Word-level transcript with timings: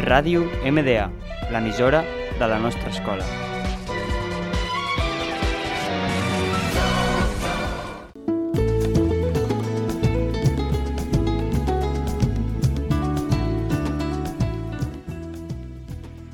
Ràdio 0.00 0.46
MDA, 0.64 1.10
l'emissora 1.52 2.00
de 2.38 2.46
la 2.48 2.56
nostra 2.58 2.88
escola. 2.88 3.24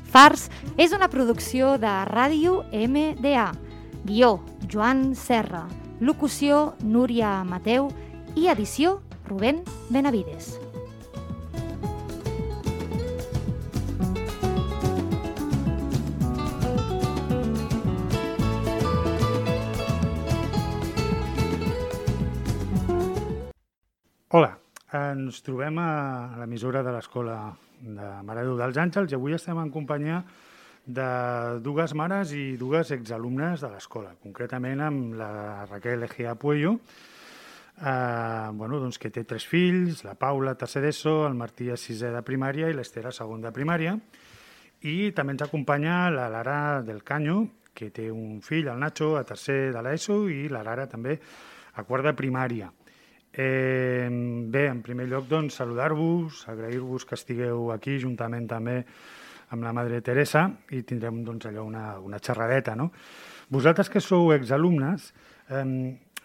Fars 0.07 0.47
és 0.79 0.95
una 0.95 1.09
producció 1.11 1.75
de 1.77 1.91
Ràdio 2.07 2.61
MDA. 2.71 3.49
Guió, 4.07 4.39
Joan 4.71 5.11
Serra. 5.13 5.65
Locució, 5.99 6.77
Núria 6.81 7.43
Mateu. 7.43 7.91
I 8.37 8.47
edició, 8.53 9.01
Rubén 9.27 9.65
Benavides. 9.89 10.55
Ens 25.13 25.41
trobem 25.45 25.79
a 25.81 25.91
l'emissora 26.39 26.83
de 26.85 26.93
l'Escola 26.95 27.37
de 27.81 28.11
Mare 28.25 28.43
Déu 28.47 28.57
dels 28.59 28.77
Àngels 28.81 29.13
i 29.13 29.17
avui 29.17 29.35
estem 29.37 29.59
en 29.61 29.71
companyia 29.73 30.21
de 30.87 31.59
dues 31.63 31.93
mares 31.99 32.31
i 32.31 32.55
dues 32.57 32.93
exalumnes 32.95 33.61
de 33.61 33.69
l'escola, 33.73 34.13
concretament 34.23 34.81
amb 34.85 35.17
la 35.19 35.65
Raquel 35.67 36.07
Egea 36.07 36.35
Puello, 36.39 36.77
eh, 37.81 38.49
bueno, 38.53 38.79
doncs 38.79 38.97
que 38.97 39.11
té 39.11 39.25
tres 39.27 39.45
fills, 39.45 40.05
la 40.07 40.15
Paula, 40.15 40.55
tercer 40.55 40.81
d'ESO, 40.85 41.19
el 41.27 41.35
Martí 41.35 41.69
a 41.69 41.77
sisè 41.77 42.13
de 42.15 42.23
primària 42.23 42.71
i 42.71 42.77
l'Estera, 42.77 43.11
segon 43.11 43.43
de 43.43 43.51
primària. 43.51 43.97
I 44.87 45.11
també 45.17 45.35
ens 45.35 45.43
acompanya 45.43 46.07
la 46.13 46.29
Lara 46.31 46.81
del 46.87 47.03
Canyo, 47.03 47.43
que 47.77 47.91
té 47.93 48.07
un 48.09 48.41
fill, 48.41 48.71
el 48.71 48.79
Nacho, 48.79 49.15
a 49.17 49.25
tercer 49.27 49.73
de 49.75 49.83
l'ESO, 49.83 50.23
i 50.31 50.47
la 50.49 50.63
Lara 50.65 50.87
també 50.89 51.19
a 51.77 51.83
quart 51.85 52.07
de 52.07 52.15
primària. 52.17 52.71
Eh, 53.37 54.09
bé, 54.49 54.65
en 54.65 54.81
primer 54.81 55.05
lloc, 55.11 55.27
doncs, 55.29 55.59
saludar-vos, 55.61 56.41
agrair-vos 56.49 57.05
que 57.05 57.13
estigueu 57.19 57.69
aquí 57.69 57.99
juntament 58.01 58.47
també 58.49 58.79
amb 59.53 59.63
la 59.63 59.75
Madre 59.77 60.01
Teresa 60.01 60.47
i 60.73 60.81
tindrem 60.81 61.21
doncs, 61.23 61.45
allò 61.45 61.67
una, 61.67 61.99
una 62.01 62.17
xerradeta. 62.17 62.73
No? 62.75 62.89
Vosaltres 63.53 63.93
que 63.93 64.01
sou 64.01 64.33
exalumnes, 64.33 65.11
eh, 65.53 65.61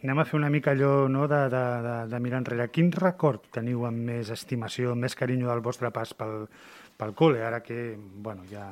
anem 0.02 0.18
a 0.18 0.24
fer 0.24 0.40
una 0.40 0.50
mica 0.50 0.72
allò 0.72 1.06
no, 1.12 1.28
de, 1.28 1.44
de, 1.52 1.62
de, 1.84 1.94
de 2.10 2.20
mirar 2.24 2.40
enrere. 2.42 2.70
Quin 2.72 2.90
record 2.96 3.52
teniu 3.54 3.84
amb 3.86 4.08
més 4.08 4.32
estimació, 4.32 4.96
amb 4.96 5.04
més 5.04 5.14
carinyo 5.18 5.52
del 5.52 5.62
vostre 5.62 5.92
pas 5.94 6.16
pel, 6.16 6.46
pel 6.96 7.14
col·le, 7.18 7.44
ara 7.44 7.60
que 7.62 7.92
bueno, 7.98 8.48
ja, 8.50 8.66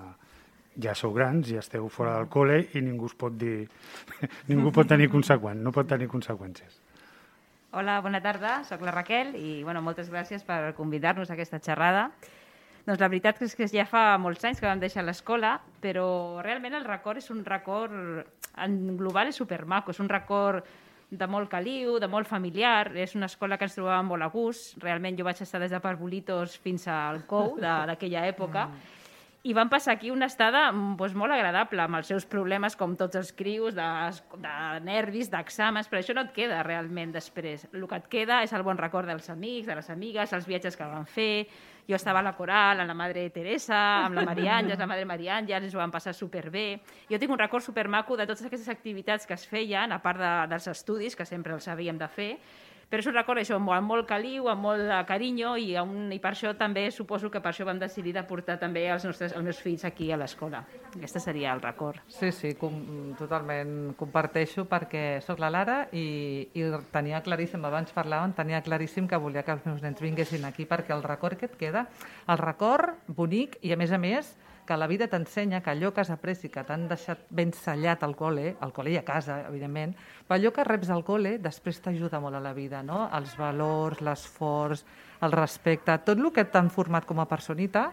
ja 0.81 0.97
sou 0.97 1.13
grans, 1.15 1.53
ja 1.53 1.61
esteu 1.63 1.93
fora 1.93 2.17
del 2.19 2.33
col·le 2.33 2.63
i 2.73 2.83
ningú 2.83 3.13
us 3.13 3.19
pot 3.21 3.37
dir... 3.37 3.69
ningú 4.51 4.73
pot 4.75 4.89
tenir 4.89 5.13
conseqüències, 5.13 5.63
no 5.63 5.77
pot 5.77 5.93
tenir 5.93 6.09
conseqüències. 6.11 6.81
Hola, 7.73 8.01
bona 8.03 8.19
tarda, 8.19 8.65
sóc 8.67 8.81
la 8.83 8.91
Raquel 8.91 9.37
i 9.39 9.61
bueno, 9.63 9.79
moltes 9.79 10.09
gràcies 10.11 10.43
per 10.43 10.73
convidar-nos 10.75 11.31
a 11.31 11.37
aquesta 11.37 11.61
xerrada. 11.63 12.09
Doncs 12.83 12.99
la 12.99 13.07
veritat 13.07 13.39
és 13.47 13.55
que 13.55 13.69
ja 13.71 13.85
fa 13.87 14.17
molts 14.19 14.43
anys 14.49 14.59
que 14.59 14.67
vam 14.67 14.83
deixar 14.83 15.05
l'escola, 15.07 15.53
però 15.79 16.43
realment 16.43 16.75
el 16.75 16.89
record 16.89 17.23
és 17.23 17.31
un 17.31 17.45
record, 17.47 18.25
en 18.59 18.79
global 18.99 19.31
és 19.31 19.39
supermaco, 19.39 19.95
és 19.95 20.03
un 20.03 20.11
record 20.11 20.67
de 21.11 21.29
molt 21.31 21.47
caliu, 21.53 22.01
de 22.03 22.09
molt 22.11 22.27
familiar, 22.27 22.91
és 22.99 23.15
una 23.15 23.31
escola 23.31 23.55
que 23.55 23.69
ens 23.71 23.79
trobàvem 23.79 24.11
molt 24.17 24.27
a 24.27 24.33
gust, 24.35 24.75
realment 24.83 25.19
jo 25.19 25.29
vaig 25.31 25.39
estar 25.39 25.63
des 25.63 25.71
de 25.71 25.79
Parbolitos 25.85 26.59
fins 26.59 26.89
al 26.91 27.23
COU 27.31 27.61
d'aquella 27.63 28.27
època, 28.27 28.67
mm 28.67 29.00
i 29.43 29.55
van 29.57 29.71
passar 29.73 29.95
aquí 29.95 30.11
una 30.13 30.27
estada 30.29 30.67
doncs, 30.73 31.15
molt 31.17 31.33
agradable, 31.33 31.81
amb 31.81 31.97
els 31.97 32.11
seus 32.13 32.27
problemes, 32.29 32.75
com 32.77 32.93
tots 33.01 33.17
els 33.17 33.31
crius, 33.33 33.73
de, 33.73 33.87
de 34.43 34.55
nervis, 34.85 35.31
d'exàmens, 35.33 35.89
però 35.89 36.03
això 36.03 36.17
no 36.17 36.27
et 36.27 36.35
queda 36.37 36.61
realment 36.67 37.15
després. 37.15 37.65
El 37.73 37.87
que 37.89 38.01
et 38.03 38.11
queda 38.13 38.43
és 38.45 38.53
el 38.53 38.65
bon 38.67 38.77
record 38.77 39.09
dels 39.09 39.31
amics, 39.33 39.67
de 39.71 39.79
les 39.79 39.89
amigues, 39.95 40.35
els 40.37 40.49
viatges 40.49 40.77
que 40.77 40.89
van 40.93 41.09
fer. 41.09 41.47
Jo 41.89 41.97
estava 41.97 42.21
a 42.21 42.27
la 42.27 42.35
coral, 42.37 42.83
amb 42.83 42.93
la 42.93 42.95
Madre 42.95 43.25
Teresa, 43.33 43.81
amb 44.05 44.21
la 44.21 44.27
Maria 44.29 44.59
Àngels, 44.61 44.79
la 44.79 44.87
Madre 44.87 45.09
Àngels, 45.09 45.65
ens 45.65 45.75
ho 45.75 45.81
vam 45.81 45.91
passar 45.91 46.13
superbé. 46.15 46.83
Jo 47.09 47.19
tinc 47.19 47.33
un 47.33 47.41
record 47.41 47.65
supermaco 47.65 48.21
de 48.21 48.29
totes 48.29 48.45
aquestes 48.45 48.69
activitats 48.69 49.27
que 49.27 49.35
es 49.35 49.49
feien, 49.49 49.91
a 49.91 50.03
part 50.05 50.21
de, 50.21 50.35
dels 50.53 50.69
estudis, 50.69 51.17
que 51.17 51.25
sempre 51.25 51.57
els 51.57 51.67
havíem 51.67 51.99
de 51.99 52.13
fer, 52.13 52.35
però 52.91 53.05
és 53.05 53.07
un 53.07 53.15
record 53.15 53.39
això, 53.39 53.55
amb 53.63 53.87
molt 53.87 54.09
caliu, 54.09 54.49
amb 54.51 54.65
molt 54.67 54.83
de 54.89 54.99
carinyo 55.07 55.53
i, 55.63 55.69
un, 55.79 56.11
i 56.11 56.19
per 56.19 56.33
això 56.35 56.51
també 56.59 56.89
suposo 56.91 57.31
que 57.31 57.39
per 57.41 57.53
això 57.53 57.65
vam 57.69 57.79
decidir 57.79 58.17
de 58.17 58.25
portar 58.27 58.59
també 58.59 58.89
els, 58.91 59.07
nostres, 59.07 59.31
els 59.37 59.47
meus 59.47 59.61
fills 59.63 59.85
aquí 59.87 60.11
a 60.11 60.19
l'escola. 60.19 60.65
Aquest 60.91 61.21
seria 61.23 61.55
el 61.55 61.63
record. 61.63 62.03
Sí, 62.11 62.33
sí, 62.35 62.53
com, 62.59 62.75
totalment 63.19 63.95
comparteixo 64.01 64.67
perquè 64.71 65.21
sóc 65.23 65.39
la 65.39 65.53
Lara 65.55 65.79
i, 65.95 66.51
i 66.51 66.67
tenia 66.91 67.23
claríssim, 67.23 67.63
abans 67.65 67.95
parlàvem, 67.95 68.35
tenia 68.35 68.63
claríssim 68.67 69.07
que 69.07 69.23
volia 69.23 69.47
que 69.47 69.55
els 69.55 69.67
meus 69.71 69.87
nens 69.87 70.03
vinguessin 70.03 70.51
aquí 70.51 70.67
perquè 70.67 70.97
el 70.97 71.07
record 71.07 71.39
que 71.39 71.47
et 71.47 71.59
queda, 71.61 71.87
el 72.27 72.43
record 72.43 72.99
bonic 73.07 73.61
i 73.63 73.71
a 73.71 73.79
més 73.79 73.95
a 73.95 74.03
més 74.03 74.35
que 74.71 74.77
la 74.79 74.87
vida 74.87 75.09
t'ensenya 75.11 75.59
que 75.65 75.73
allò 75.73 75.89
que 75.91 76.05
has 76.05 76.13
après 76.15 76.39
i 76.47 76.49
que 76.55 76.63
t'han 76.63 76.85
deixat 76.87 77.25
ben 77.35 77.51
sellat 77.51 78.05
al 78.07 78.13
col·le, 78.15 78.53
al 78.63 78.71
col·le 78.71 78.93
i 78.95 78.99
a 79.01 79.03
casa, 79.03 79.41
evidentment, 79.49 79.97
però 80.29 80.37
allò 80.39 80.53
que 80.55 80.63
reps 80.69 80.93
al 80.95 81.03
col·le 81.03 81.33
després 81.43 81.81
t'ajuda 81.83 82.21
molt 82.23 82.39
a 82.39 82.43
la 82.45 82.53
vida, 82.55 82.85
no? 82.87 83.01
Els 83.19 83.33
valors, 83.35 83.99
l'esforç, 84.07 84.85
el 85.27 85.35
respecte, 85.35 85.97
tot 86.07 86.23
el 86.23 86.31
que 86.37 86.45
t'han 86.47 86.71
format 86.71 87.09
com 87.09 87.19
a 87.19 87.27
personita, 87.27 87.89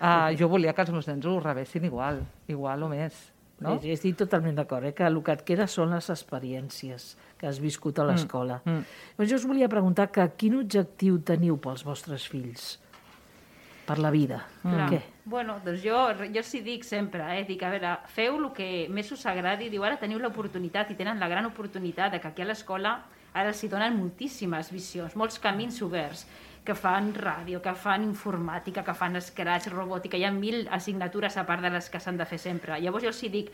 eh, 0.00 0.32
jo 0.40 0.48
volia 0.48 0.72
que 0.72 0.86
els 0.86 0.94
meus 0.94 1.10
nens 1.10 1.28
ho 1.28 1.36
rebessin 1.44 1.84
igual, 1.90 2.22
igual 2.48 2.88
o 2.88 2.88
més. 2.88 3.20
No? 3.60 3.76
Sí, 3.82 3.92
estic 3.92 4.16
totalment 4.18 4.56
d'acord, 4.56 4.88
eh? 4.88 4.94
que 4.96 5.04
el 5.04 5.20
que 5.22 5.36
et 5.36 5.44
queda 5.44 5.68
són 5.68 5.92
les 5.92 6.08
experiències 6.08 7.10
que 7.36 7.46
has 7.50 7.60
viscut 7.60 8.00
a 8.00 8.08
l'escola. 8.08 8.62
Mm, 8.64 8.80
mm. 8.80 9.28
Jo 9.28 9.36
us 9.36 9.44
volia 9.44 9.68
preguntar 9.68 10.08
que 10.08 10.24
quin 10.40 10.56
objectiu 10.62 11.20
teniu 11.20 11.60
pels 11.60 11.84
vostres 11.84 12.24
fills? 12.32 12.78
Per 13.86 13.98
la 13.98 14.10
vida. 14.10 14.42
Mm. 14.62 14.86
Què? 14.90 15.00
Bueno, 15.24 15.58
doncs 15.64 15.82
jo, 15.84 15.98
jo 16.34 16.42
sí 16.44 16.60
dic 16.64 16.84
sempre, 16.84 17.24
eh, 17.38 17.44
dic, 17.48 17.62
a 17.64 17.70
veure, 17.72 17.92
feu 18.12 18.38
el 18.38 18.48
que 18.56 18.70
més 18.92 19.10
us 19.12 19.24
agradi, 19.30 19.70
diu, 19.72 19.84
ara 19.84 20.00
teniu 20.00 20.20
l'oportunitat 20.20 20.90
i 20.92 20.98
tenen 20.98 21.20
la 21.20 21.28
gran 21.32 21.46
oportunitat 21.48 22.12
de 22.12 22.20
que 22.20 22.28
aquí 22.28 22.44
a 22.44 22.48
l'escola 22.50 22.98
ara 23.34 23.50
els 23.50 23.62
hi 23.64 23.68
donen 23.68 23.96
moltíssimes 23.98 24.70
visions, 24.70 25.16
molts 25.18 25.40
camins 25.42 25.80
oberts, 25.82 26.26
que 26.64 26.74
fan 26.78 27.10
ràdio, 27.12 27.60
que 27.60 27.74
fan 27.76 28.04
informàtica, 28.06 28.84
que 28.84 28.94
fan 28.96 29.20
scratch, 29.20 29.68
robòtica, 29.72 30.16
hi 30.16 30.24
ha 30.24 30.32
mil 30.32 30.68
assignatures 30.72 31.36
a 31.36 31.44
part 31.44 31.64
de 31.64 31.72
les 31.74 31.90
que 31.92 32.00
s'han 32.00 32.16
de 32.16 32.24
fer 32.28 32.38
sempre. 32.40 32.78
Llavors 32.80 33.04
jo 33.04 33.12
els 33.12 33.20
dic, 33.32 33.50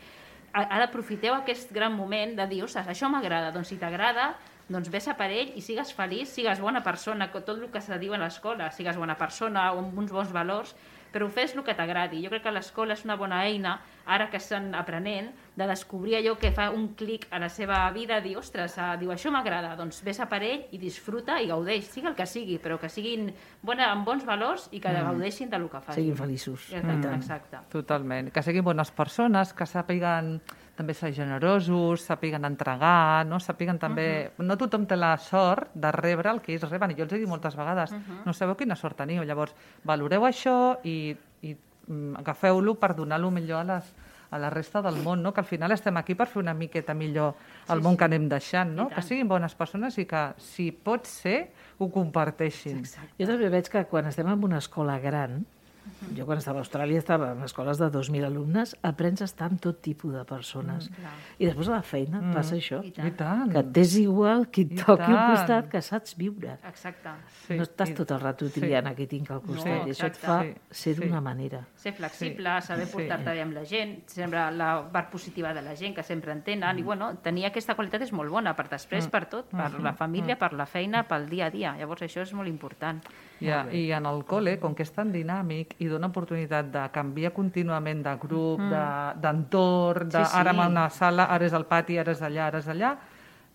ara 0.53 0.85
aprofiteu 0.85 1.35
aquest 1.35 1.73
gran 1.75 1.95
moment 1.95 2.37
de 2.37 2.47
dir, 2.47 2.63
ostres, 2.63 2.87
això 2.87 3.09
m'agrada, 3.11 3.51
doncs 3.51 3.73
si 3.73 3.79
t'agrada, 3.81 4.31
doncs 4.71 4.89
ves 4.93 5.09
a 5.11 5.17
per 5.19 5.29
ell 5.35 5.51
i 5.59 5.61
sigues 5.63 5.91
feliç, 5.97 6.31
sigues 6.31 6.61
bona 6.63 6.81
persona, 6.85 7.29
tot 7.33 7.53
el 7.53 7.67
que 7.71 7.83
se 7.83 7.99
diu 7.99 8.15
a 8.15 8.21
l'escola, 8.21 8.71
sigues 8.71 8.97
bona 8.97 9.17
persona, 9.19 9.69
amb 9.75 9.97
uns 9.99 10.11
bons 10.15 10.31
valors, 10.31 10.75
però 11.11 11.27
fes 11.29 11.53
el 11.55 11.63
que 11.67 11.75
t'agradi. 11.75 12.21
Jo 12.23 12.31
crec 12.31 12.45
que 12.45 12.53
l'escola 12.55 12.95
és 12.95 13.03
una 13.05 13.17
bona 13.19 13.41
eina, 13.45 13.75
ara 14.07 14.29
que 14.31 14.39
estan 14.39 14.71
aprenent, 14.75 15.29
de 15.59 15.67
descobrir 15.67 16.15
allò 16.17 16.37
que 16.39 16.53
fa 16.55 16.69
un 16.71 16.93
clic 16.95 17.27
a 17.31 17.39
la 17.43 17.49
seva 17.51 17.83
vida, 17.91 18.21
dir, 18.23 18.37
ostres, 18.39 18.77
uh, 18.79 18.95
diu, 18.99 19.11
això 19.11 19.31
m'agrada, 19.33 19.75
doncs 19.79 20.01
ves 20.07 20.21
a 20.23 20.29
per 20.31 20.41
ell 20.47 20.63
i 20.71 20.79
disfruta 20.81 21.37
i 21.43 21.51
gaudeix, 21.51 21.91
sigui 21.91 22.09
el 22.09 22.15
que 22.15 22.25
sigui, 22.25 22.57
però 22.63 22.79
que 22.79 22.89
siguin 22.89 23.29
bona, 23.61 23.91
amb 23.91 24.07
bons 24.07 24.25
valors 24.27 24.69
i 24.71 24.79
que 24.79 24.89
mm. 24.89 25.11
gaudeixin 25.11 25.51
del 25.51 25.67
que 25.69 25.83
fan. 25.83 25.99
Siguin 25.99 26.17
feliços. 26.17 26.71
Exacte, 26.71 27.07
mm. 27.07 27.19
exacte. 27.19 27.63
Totalment. 27.75 28.31
Que 28.31 28.43
siguin 28.47 28.65
bones 28.65 28.95
persones, 28.95 29.51
que 29.53 29.67
sàpiguen 29.67 30.37
també 30.75 30.93
ser 30.97 31.11
generosos, 31.13 32.05
sàpiguen 32.07 32.45
entregar, 32.47 33.25
no? 33.27 33.39
sàpiguen 33.39 33.79
també... 33.79 34.31
Uh 34.31 34.39
-huh. 34.39 34.47
No 34.47 34.57
tothom 34.57 34.85
té 34.85 34.95
la 34.95 35.17
sort 35.17 35.73
de 35.73 35.91
rebre 35.91 36.29
el 36.31 36.41
que 36.41 36.53
ells 36.53 36.69
reben, 36.69 36.91
i 36.91 36.95
jo 36.95 37.03
els 37.03 37.13
he 37.13 37.19
dit 37.19 37.27
moltes 37.27 37.55
vegades, 37.55 37.91
uh 37.91 37.97
-huh. 37.97 38.25
no 38.25 38.33
sabeu 38.33 38.55
quina 38.55 38.75
sort 38.75 38.97
teniu, 38.97 39.23
llavors 39.23 39.53
valoreu 39.83 40.21
això 40.23 40.77
i, 40.83 41.15
i 41.41 41.55
mm, 41.87 42.15
agafeu-lo 42.15 42.75
per 42.75 42.95
donar-lo 42.95 43.31
millor 43.31 43.59
a 43.59 43.63
les, 43.63 43.95
a 44.31 44.39
la 44.39 44.49
resta 44.49 44.81
del 44.81 44.95
món, 45.03 45.21
no? 45.21 45.33
que 45.33 45.41
al 45.41 45.45
final 45.45 45.71
estem 45.71 45.97
aquí 45.97 46.15
per 46.15 46.27
fer 46.27 46.39
una 46.39 46.53
miqueta 46.53 46.93
millor 46.93 47.35
el 47.67 47.77
sí, 47.77 47.83
món 47.83 47.93
sí. 47.93 47.97
que 47.97 48.05
anem 48.05 48.29
deixant, 48.29 48.75
no? 48.75 48.87
que 48.89 49.01
siguin 49.01 49.27
bones 49.27 49.55
persones 49.55 49.97
i 49.97 50.05
que, 50.05 50.33
si 50.37 50.71
pot 50.71 51.05
ser, 51.05 51.51
ho 51.77 51.89
comparteixin. 51.91 52.79
Exacte. 52.79 53.11
Jo 53.19 53.27
també 53.27 53.49
veig 53.49 53.69
que 53.69 53.83
quan 53.91 54.07
estem 54.07 54.27
en 54.31 54.43
una 54.43 54.57
escola 54.57 54.99
gran, 54.99 55.45
-huh. 55.81 56.17
Jo 56.17 56.25
quan 56.25 56.37
estava 56.37 56.59
a 56.59 56.63
Austràlia 56.63 56.99
estava 56.99 57.31
en 57.31 57.43
escoles 57.43 57.77
de 57.77 57.87
2.000 57.91 58.25
alumnes, 58.25 58.75
aprens 58.81 59.21
a 59.21 59.25
estar 59.25 59.49
amb 59.49 59.59
tot 59.61 59.81
tipus 59.81 60.13
de 60.13 60.23
persones. 60.25 60.89
Mm, 60.89 61.19
I 61.39 61.45
després 61.45 61.69
a 61.69 61.71
la 61.77 61.81
feina 61.81 62.21
mm. 62.21 62.33
passa 62.33 62.55
això. 62.55 62.81
I 62.83 62.91
tant. 62.91 63.07
I 63.07 63.11
tant. 63.17 63.51
Que 63.51 63.63
t'és 63.63 63.95
igual 64.01 64.47
qui 64.49 64.61
et 64.67 64.75
toqui 64.85 65.11
al 65.11 65.35
costat, 65.35 65.69
que 65.71 65.81
saps 65.81 66.15
viure. 66.17 66.57
Exacte. 66.67 67.15
Sí. 67.47 67.57
No 67.57 67.63
estàs 67.63 67.93
tot 67.97 68.11
el 68.11 68.21
rato 68.21 68.49
triant 68.49 68.87
sí. 68.87 68.91
a 68.91 68.95
qui 68.95 69.07
tinc 69.07 69.31
al 69.31 69.41
costat. 69.41 69.81
No, 69.81 69.87
I 69.87 69.95
això 69.95 70.09
et 70.11 70.19
fa 70.21 70.41
sí. 70.43 70.53
ser 70.83 70.95
d'una 70.99 71.19
sí. 71.19 71.23
manera. 71.23 71.63
Ser 71.75 71.93
flexible, 71.97 72.55
sí. 72.61 72.67
saber 72.67 72.87
portar-te 72.91 73.31
bé 73.31 73.41
amb 73.41 73.57
la 73.57 73.65
gent, 73.65 73.97
sempre 74.11 74.45
la 74.51 74.71
part 74.91 75.11
positiva 75.11 75.53
de 75.53 75.61
la 75.61 75.75
gent, 75.75 75.95
que 75.95 76.03
sempre 76.03 76.31
en 76.31 76.43
tenen, 76.43 76.75
mm. 76.75 76.79
i 76.79 76.83
bueno, 76.83 77.11
tenir 77.23 77.47
aquesta 77.49 77.75
qualitat 77.75 78.01
és 78.07 78.13
molt 78.13 78.31
bona 78.31 78.55
per 78.57 78.67
després, 78.69 79.07
mm. 79.07 79.11
per 79.11 79.25
tot, 79.25 79.49
per 79.51 79.69
mm. 79.69 79.83
la 79.85 79.93
família, 79.93 80.35
mm. 80.35 80.41
per 80.41 80.53
la 80.53 80.65
feina, 80.65 81.05
pel 81.07 81.29
dia 81.29 81.47
a 81.47 81.53
dia. 81.53 81.75
Llavors 81.79 82.05
això 82.05 82.25
és 82.25 82.33
molt 82.37 82.49
important. 82.51 83.01
Ja, 83.41 83.65
I 83.73 83.91
en 83.91 84.05
el 84.05 84.23
col·le, 84.25 84.59
com 84.59 84.75
que 84.75 84.83
és 84.83 84.91
tan 84.93 85.11
dinàmic, 85.11 85.75
i 85.79 85.87
dona 85.89 86.07
oportunitat 86.07 86.67
de 86.71 86.83
canviar 86.93 87.31
contínuament 87.33 88.03
de 88.05 88.15
grup, 88.21 88.59
de- 88.59 89.19
d'entorn, 89.21 90.09
de, 90.09 90.17
de, 90.17 90.25
Sí, 90.25 90.31
sí. 90.31 90.37
ara 90.37 90.51
en 90.51 90.59
una 90.71 90.89
sala, 90.89 91.23
ara 91.25 91.45
és 91.45 91.53
al 91.53 91.65
pati, 91.65 91.97
ara 91.97 92.11
és 92.11 92.21
allà, 92.21 92.47
ara 92.47 92.59
és 92.59 92.67
allà, 92.67 92.95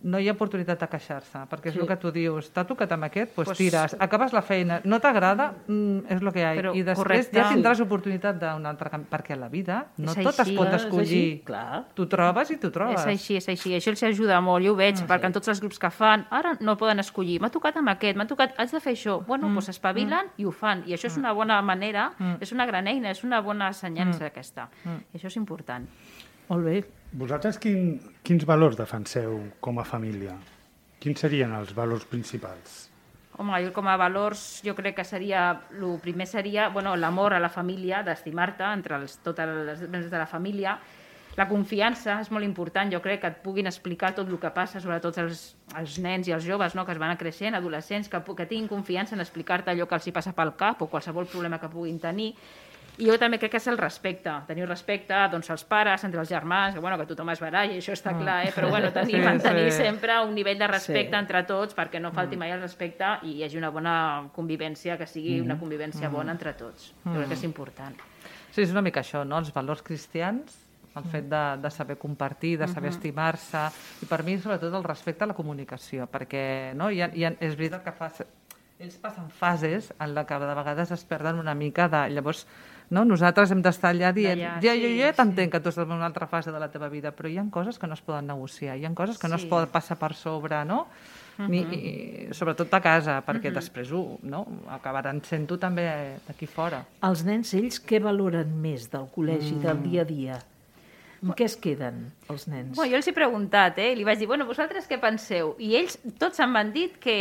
no 0.06 0.20
hi 0.23 0.29
ha 0.31 0.35
oportunitat 0.37 0.79
de 0.81 0.87
queixar-se, 0.93 1.38
perquè 1.50 1.73
és 1.73 1.75
Sí. 1.75 1.81
el 1.82 1.87
que 1.88 1.97
tu 1.97 2.12
dius, 2.14 2.50
t'ha 2.55 2.62
tocat 2.64 2.93
amb 2.93 3.05
aquest, 3.08 3.35
doncs 3.35 3.49
Pues- 3.49 3.58
tires, 3.58 3.97
acabes 3.99 4.32
la 4.32 4.43
feina, 4.43 4.81
no 4.85 5.00
t'agrada, 5.00 5.53
mm, 5.67 5.99
és 6.08 6.23
el 6.23 6.32
que 6.32 6.38
hi 6.41 6.44
ha, 6.44 6.55
Però 6.55 6.75
i 6.76 6.82
després 6.82 6.97
correcte. 6.97 7.37
ja 7.41 7.50
tindràs 7.50 7.81
oportunitat 7.82 8.38
d'un 8.38 8.67
altre 8.67 8.88
canvi, 8.91 9.06
perquè 9.11 9.32
a 9.35 9.37
la 9.37 9.49
vida 9.49 9.87
no 9.99 10.12
És 10.12 10.19
tot 10.23 10.38
així. 10.38 10.53
es 10.53 10.56
pot 10.56 10.69
És 10.69 10.85
escollir. 10.85 11.43
Tu 11.94 12.06
trobes 12.06 12.50
i 12.50 12.56
tu 12.56 12.70
trobes. 12.70 13.00
És 13.00 13.06
així, 13.06 13.37
és 13.37 13.49
així. 13.49 13.75
Això 13.75 13.88
els 13.91 14.03
ajuda 14.05 14.41
molt, 14.41 14.64
jo 14.64 14.73
ho 14.73 14.76
veig, 14.76 14.97
perquè 15.06 15.25
en 15.26 15.32
tots 15.32 15.49
els 15.49 15.61
grups 15.61 15.79
que 15.79 15.91
fan, 15.91 16.26
ara 16.31 16.56
no 16.61 16.76
poden 16.76 17.00
escollir. 17.00 17.41
M'ha 17.41 17.50
tocat 17.50 17.76
amb 17.76 17.88
aquest, 17.88 18.17
m'ha 18.17 18.26
tocat, 18.26 18.55
has 18.59 18.70
de 18.73 18.81
fer 18.81 18.93
això. 18.94 19.25
Bueno, 19.26 19.49
doncs 19.49 19.69
espavilen 19.70 20.26
i 20.38 20.44
ho 20.44 20.52
fan. 20.52 20.85
I 20.87 20.93
això 20.94 21.06
és 21.06 21.17
una 21.17 21.32
bona 21.32 21.61
manera, 21.62 22.12
és 22.41 22.52
una 22.52 22.64
gran 22.67 22.87
eina, 22.87 23.11
és 23.11 23.25
una 23.25 23.41
bona 23.41 23.69
assenyança 23.69 24.26
aquesta. 24.26 24.69
I 25.12 25.19
això 25.19 25.26
és 25.26 25.37
important. 25.37 25.87
Molt 26.49 26.64
bé. 26.64 26.85
Vosaltres 27.16 27.56
quin, 27.56 27.94
quins 28.20 28.44
valors 28.44 28.76
defenseu 28.76 29.38
com 29.64 29.78
a 29.80 29.84
família? 29.88 30.34
Quins 31.00 31.22
serien 31.24 31.54
els 31.56 31.70
valors 31.72 32.04
principals? 32.10 32.74
Home, 33.40 33.56
jo 33.64 33.72
com 33.72 33.88
a 33.88 33.94
valors, 34.00 34.42
jo 34.64 34.74
crec 34.76 34.98
que 34.98 35.04
seria, 35.08 35.46
el 35.72 35.96
primer 36.02 36.26
seria, 36.28 36.68
bueno, 36.74 36.92
l'amor 36.96 37.32
a 37.32 37.40
la 37.40 37.48
família, 37.52 38.02
d'estimar-te 38.04 38.68
entre 38.68 38.98
els, 39.00 39.16
tots 39.24 39.40
els 39.44 39.86
membres 39.86 40.10
de 40.12 40.20
la 40.20 40.28
família, 40.28 40.76
la 41.36 41.44
confiança 41.48 42.14
és 42.22 42.30
molt 42.32 42.44
important, 42.44 42.88
jo 42.92 43.02
crec 43.04 43.20
que 43.20 43.28
et 43.28 43.40
puguin 43.44 43.68
explicar 43.68 44.14
tot 44.16 44.28
el 44.28 44.38
que 44.40 44.50
passa, 44.56 44.80
sobretot 44.80 45.18
els, 45.20 45.42
els 45.76 45.98
nens 46.00 46.28
i 46.28 46.32
els 46.32 46.44
joves 46.48 46.76
no? 46.76 46.84
que 46.88 46.94
es 46.94 47.00
van 47.00 47.12
creixent, 47.20 47.56
adolescents, 47.58 48.08
que, 48.08 48.20
que 48.24 48.46
tinguin 48.48 48.70
confiança 48.70 49.16
en 49.16 49.24
explicar-te 49.24 49.72
allò 49.72 49.84
que 49.88 49.98
els 49.98 50.08
hi 50.08 50.14
passa 50.16 50.32
pel 50.36 50.54
cap 50.56 50.80
o 50.80 50.88
qualsevol 50.88 51.28
problema 51.28 51.60
que 51.60 51.68
puguin 51.68 52.00
tenir. 52.00 52.30
I 52.98 53.04
jo 53.10 53.19
també 53.20 53.37
crec 53.38 53.50
que 53.52 53.58
és 53.60 53.66
el 53.69 53.76
respecte, 53.76 54.32
tenir 54.48 54.64
respecte 54.69 55.14
doncs, 55.31 55.50
als 55.52 55.64
pares, 55.69 56.04
entre 56.04 56.20
els 56.22 56.28
germans, 56.32 56.75
que, 56.75 56.81
bueno, 56.81 56.96
que 56.96 57.04
tothom 57.10 57.28
es 57.34 57.40
baralla, 57.44 57.75
i 57.75 57.78
això 57.82 57.93
està 57.93 58.14
clar, 58.16 58.38
eh? 58.46 58.52
però 58.56 58.70
bueno, 58.72 58.88
tenir, 58.96 59.19
Sí, 59.19 59.25
mantenir 59.25 59.70
sí. 59.72 59.82
sempre 59.82 60.19
un 60.25 60.34
nivell 60.34 60.58
de 60.58 60.66
respecte 60.70 61.12
Sí. 61.12 61.20
entre 61.20 61.43
tots 61.44 61.76
perquè 61.76 62.00
no 62.00 62.12
falti 62.12 62.37
mai 62.40 62.50
el 62.52 62.60
respecte 62.62 63.19
i 63.28 63.37
hi 63.37 63.44
hagi 63.44 63.58
una 63.58 63.70
bona 63.70 63.96
convivència, 64.34 64.96
que 64.96 65.06
sigui 65.06 65.40
una 65.40 65.58
convivència 65.60 66.08
bona 66.08 66.32
entre 66.32 66.54
tots. 66.54 66.93
Jo 67.04 67.12
crec 67.19 67.28
que 67.28 67.34
és 67.34 67.44
important. 67.44 67.96
Sí, 68.50 68.62
és 68.62 68.70
una 68.72 68.81
mica 68.82 69.00
això, 69.04 69.26
no? 69.28 69.37
Els 69.38 69.52
valors 69.52 69.82
cristians, 69.84 70.62
el 70.96 71.04
fet 71.12 71.26
de, 71.28 71.42
de 71.60 71.70
saber 71.70 71.99
compartir, 72.00 72.54
de 72.58 72.66
saber 72.72 72.88
estimar-se, 72.88 73.66
i 74.00 74.06
per 74.08 74.22
mi, 74.25 74.38
sobretot, 74.40 74.72
el 74.72 74.84
respecte 74.84 75.25
a 75.25 75.26
la 75.28 75.34
comunicació, 75.37 76.06
perquè 76.08 76.72
no? 76.75 76.88
hi 76.90 77.02
ha, 77.02 77.10
és 77.44 77.52
veritat 77.58 77.84
que 77.84 77.92
fa, 77.92 78.08
ells 78.78 78.96
passen 79.00 79.28
fases 79.32 79.93
en 79.99 80.14
la 80.14 80.26
que 80.28 80.38
de 80.38 80.55
vegades 80.55 80.90
es 80.93 81.05
perden 81.08 81.38
una 81.40 81.55
mica 81.55 81.88
de... 81.88 82.02
Llavors, 82.12 82.46
no? 82.90 83.05
nosaltres 83.08 83.50
hem 83.50 83.62
d'estar 83.64 83.94
allà 83.94 84.12
dient 84.14 84.37
D'allà, 84.38 84.61
ja, 84.62 84.75
sí, 84.76 84.82
jo 84.82 84.90
ja 85.00 85.11
sí. 85.12 85.17
t'entenc 85.20 85.52
que 85.55 85.61
tu 85.64 85.70
estàs 85.73 85.87
en 85.88 85.94
una 85.96 86.06
altra 86.06 86.28
fase 86.28 86.52
de 86.52 86.61
la 86.61 86.69
teva 86.70 86.90
vida, 86.93 87.12
però 87.17 87.31
hi 87.31 87.38
ha 87.40 87.46
coses 87.50 87.78
que 87.81 87.88
no 87.88 87.96
es 87.96 88.02
poden 88.05 88.28
negociar, 88.28 88.76
hi 88.76 88.84
ha 88.84 88.93
coses 88.94 89.19
que 89.19 89.28
no 89.32 89.37
es 89.40 89.46
Sí. 89.46 89.49
poden 89.49 89.73
passar 89.73 89.96
per 89.99 90.12
sobre, 90.14 90.64
no? 90.64 90.87
Ni, 91.37 91.58
i, 91.61 92.28
sobretot 92.32 92.73
a 92.73 92.81
casa, 92.81 93.19
perquè 93.20 93.50
després 93.52 93.90
ho, 93.93 94.19
no? 94.25 94.46
acabaran 94.73 95.19
sent-ho 95.20 95.58
també 95.61 95.84
d'aquí 96.26 96.46
fora. 96.49 96.78
Els 97.05 97.25
nens, 97.28 97.52
ells, 97.52 97.76
què 97.84 98.00
valoren 98.00 98.55
més 98.62 98.87
del 98.93 99.05
col·legi, 99.12 99.58
del 99.61 99.82
dia 99.82 100.00
a 100.00 100.08
dia? 100.08 100.38
Amb 101.23 101.34
què 101.37 101.44
es 101.44 101.56
queden, 101.61 102.12
els 102.32 102.46
nens? 102.49 102.75
Bueno, 102.76 102.90
jo 102.93 102.96
els 102.96 103.08
he 103.08 103.12
preguntat, 103.12 103.76
eh? 103.84 103.90
i 103.93 103.96
li 103.96 104.05
vaig 104.05 104.19
dir, 104.20 104.26
bueno, 104.31 104.46
vosaltres 104.49 104.88
què 104.88 104.96
penseu? 105.00 105.55
I 105.58 105.75
ells 105.76 105.99
tots 106.20 106.40
em 106.40 106.52
van 106.56 106.73
dir 106.73 106.90
que, 107.00 107.19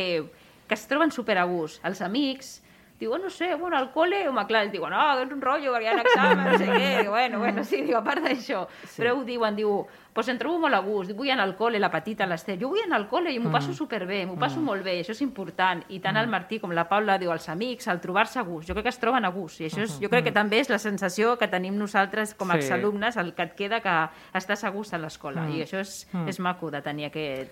que 0.67 0.73
es 0.75 0.87
troben 0.87 1.11
super 1.11 1.37
a 1.37 1.43
gust. 1.45 1.83
Els 1.85 2.01
amics, 2.01 2.61
diu, 2.97 3.11
no 3.19 3.29
sé, 3.29 3.53
bueno, 3.59 3.75
al 3.75 3.89
col·le, 3.91 4.21
home, 4.29 4.45
clar, 4.47 4.61
ells 4.63 4.71
diuen, 4.71 4.93
no, 4.95 5.19
és 5.19 5.31
un 5.35 5.41
rotllo, 5.43 5.73
perquè 5.75 5.83
hi 5.83 5.91
ha 5.91 6.01
examen, 6.01 6.45
no 6.47 6.57
sé 6.57 6.65
què, 6.69 6.91
Diu, 7.03 7.11
bueno, 7.11 7.39
bueno, 7.43 7.63
sí, 7.67 7.81
diu, 7.83 7.97
a 7.97 8.03
part 8.05 8.23
d'això. 8.23 8.61
Sí. 8.87 9.01
Però 9.01 9.17
ho 9.17 9.23
diuen, 9.27 9.53
diu, 9.57 9.81
pues 10.15 10.29
em 10.31 10.37
trobo 10.39 10.61
molt 10.63 10.77
a 10.77 10.79
gust, 10.79 11.11
vull 11.11 11.27
anar 11.29 11.43
al 11.43 11.57
col·le, 11.59 11.77
la 11.83 11.89
petita, 11.91 12.23
l'Ester, 12.25 12.55
jo 12.57 12.69
vull 12.71 12.79
anar 12.85 13.01
al 13.01 13.09
col·le 13.11 13.33
i 13.35 13.39
m'ho 13.43 13.51
passo 13.51 13.73
superbé, 13.75 14.21
m'ho 14.25 14.37
passo 14.39 14.61
molt 14.63 14.81
bé, 14.87 14.93
això 15.01 15.11
és 15.11 15.19
important. 15.27 15.83
I 15.91 15.99
tant 15.99 16.15
el 16.15 16.31
Martí 16.31 16.61
com 16.63 16.71
la 16.71 16.87
Paula 16.87 17.17
diu, 17.19 17.33
els 17.35 17.49
amics, 17.51 17.89
al 17.91 17.99
trobar-se 17.99 18.39
a 18.39 18.43
gust, 18.47 18.69
jo 18.69 18.77
crec 18.79 18.87
que 18.87 18.93
es 18.95 19.01
troben 19.03 19.27
a 19.27 19.33
gust, 19.35 19.59
i 19.59 19.67
això 19.67 19.83
és, 19.83 19.99
jo 19.99 20.07
crec 20.07 20.29
que 20.29 20.31
també 20.31 20.63
és 20.63 20.71
la 20.71 20.79
sensació 20.79 21.35
que 21.37 21.51
tenim 21.51 21.75
nosaltres 21.77 22.33
com 22.33 22.49
a 22.49 22.55
Sí. 22.55 22.63
exalumnes, 22.63 23.17
el 23.17 23.33
que 23.35 23.43
et 23.43 23.55
queda 23.59 23.81
que 23.83 23.97
estàs 24.39 24.63
a 24.63 24.69
gust 24.71 24.93
a 24.95 24.97
l'escola, 25.03 25.49
i 25.51 25.59
això 25.67 25.83
és, 25.83 26.07
és 26.31 26.39
maco 26.39 26.71
de 26.71 26.81
tenir 26.81 27.11
aquest 27.11 27.51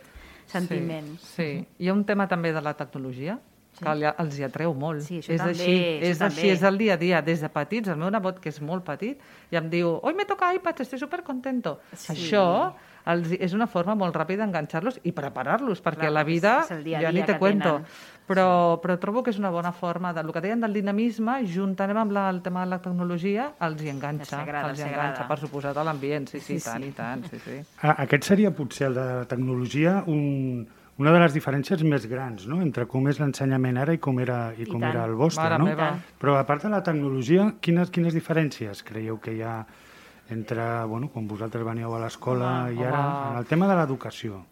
sentiment. 0.54 1.10
Sí, 1.20 1.34
sí. 1.36 1.68
Hi 1.80 1.90
ha 1.90 1.94
un 1.94 2.06
tema 2.06 2.28
també 2.32 2.54
de 2.54 2.62
la 2.62 2.74
tecnologia, 2.80 3.40
que 3.74 3.96
li- 3.98 4.06
els 4.06 4.38
hi 4.40 4.44
atreu 4.46 4.74
molt. 4.78 5.02
Sí, 5.02 5.18
això 5.20 5.34
és 5.34 5.42
també, 5.42 5.52
així, 5.52 5.74
això 5.74 6.12
és 6.12 6.22
així, 6.22 6.36
també. 6.42 6.52
és 6.54 6.64
el 6.70 6.78
dia 6.78 6.94
a 6.94 6.98
dia. 6.98 7.22
Des 7.26 7.42
de 7.42 7.50
petits, 7.50 7.90
el 7.90 7.98
meu 7.98 8.12
nebot, 8.14 8.40
que 8.40 8.50
és 8.54 8.62
molt 8.62 8.86
petit, 8.86 9.20
ja 9.52 9.58
em 9.60 9.70
diu, 9.70 10.00
hoy 10.04 10.14
me 10.14 10.26
toca 10.30 10.54
iPad, 10.54 10.82
estoy 10.86 11.00
súper 11.00 11.24
contento. 11.24 11.80
Sí. 11.92 12.14
Això 12.14 12.74
els, 13.06 13.32
és 13.34 13.52
una 13.54 13.66
forma 13.68 13.96
molt 13.96 14.16
ràpida 14.16 14.46
d'enganxar-los 14.46 15.00
i 15.04 15.12
preparar-los, 15.12 15.82
perquè 15.84 16.06
Clar, 16.06 16.12
la 16.12 16.24
vida, 16.24 16.62
és 16.64 16.72
el 16.72 16.84
dia 16.86 17.00
a 17.00 17.02
ja 17.02 17.10
dia 17.12 17.20
ni 17.22 17.26
te 17.26 17.34
que 17.34 17.40
cuento. 17.40 17.74
tenen. 17.82 17.86
Però, 18.28 18.80
però 18.80 18.96
trobo 19.02 19.22
que 19.24 19.32
és 19.34 19.38
una 19.38 19.50
bona 19.52 19.74
forma, 19.76 20.14
de, 20.16 20.22
el 20.24 20.32
que 20.32 20.40
deien 20.42 20.62
del 20.64 20.72
dinamisme, 20.74 21.42
juntant 21.46 21.92
amb 21.98 22.14
la, 22.16 22.30
el 22.32 22.42
tema 22.42 22.62
de 22.64 22.70
la 22.72 22.78
tecnologia, 22.82 23.50
els 23.60 23.82
hi 23.84 23.90
enganxa. 23.92 24.40
agrada, 24.42 24.70
els 24.70 24.80
hi 24.80 24.86
enganxa, 24.88 25.26
per 25.28 25.38
suposat, 25.42 25.76
a 25.78 25.84
l'ambient. 25.84 26.30
Sí, 26.32 26.40
sí, 26.40 26.58
Sí, 26.60 26.64
tant 26.70 26.84
sí. 26.84 26.88
i 26.88 26.94
tant, 26.96 27.26
sí, 27.30 27.40
sí. 27.44 27.58
Ah, 27.82 27.98
Aquest 28.06 28.24
seria 28.24 28.52
potser 28.56 28.88
el 28.88 28.94
de 28.96 29.04
la 29.20 29.26
tecnologia 29.28 30.04
un, 30.08 30.66
una 30.98 31.12
de 31.12 31.20
les 31.20 31.34
diferències 31.36 31.84
més 31.84 32.06
grans 32.08 32.48
no? 32.48 32.62
entre 32.62 32.86
com 32.88 33.08
és 33.12 33.20
l'ensenyament 33.20 33.78
ara 33.82 33.94
i 33.94 33.98
com 34.00 34.20
era, 34.24 34.54
i 34.56 34.62
I 34.64 34.66
com 34.72 34.80
tant. 34.80 34.92
era 34.94 35.04
el 35.06 35.16
vostre. 35.20 35.44
Mare 35.44 35.58
no? 35.60 35.66
meva. 35.66 35.92
Però 36.22 36.38
a 36.40 36.46
part 36.48 36.64
de 36.64 36.70
la 36.70 36.82
tecnologia, 36.82 37.50
quines, 37.60 37.90
quines 37.92 38.14
diferències 38.16 38.84
creieu 38.88 39.20
que 39.20 39.34
hi 39.36 39.42
ha 39.42 39.66
entre 40.30 40.86
bueno, 40.88 41.10
quan 41.12 41.28
vosaltres 41.28 41.66
veníeu 41.68 41.92
a 41.94 42.00
l'escola 42.00 42.72
i 42.72 42.80
ara 42.80 43.00
home. 43.04 43.32
en 43.34 43.38
el 43.44 43.46
tema 43.52 43.68
de 43.68 43.76
l'educació? 43.76 44.46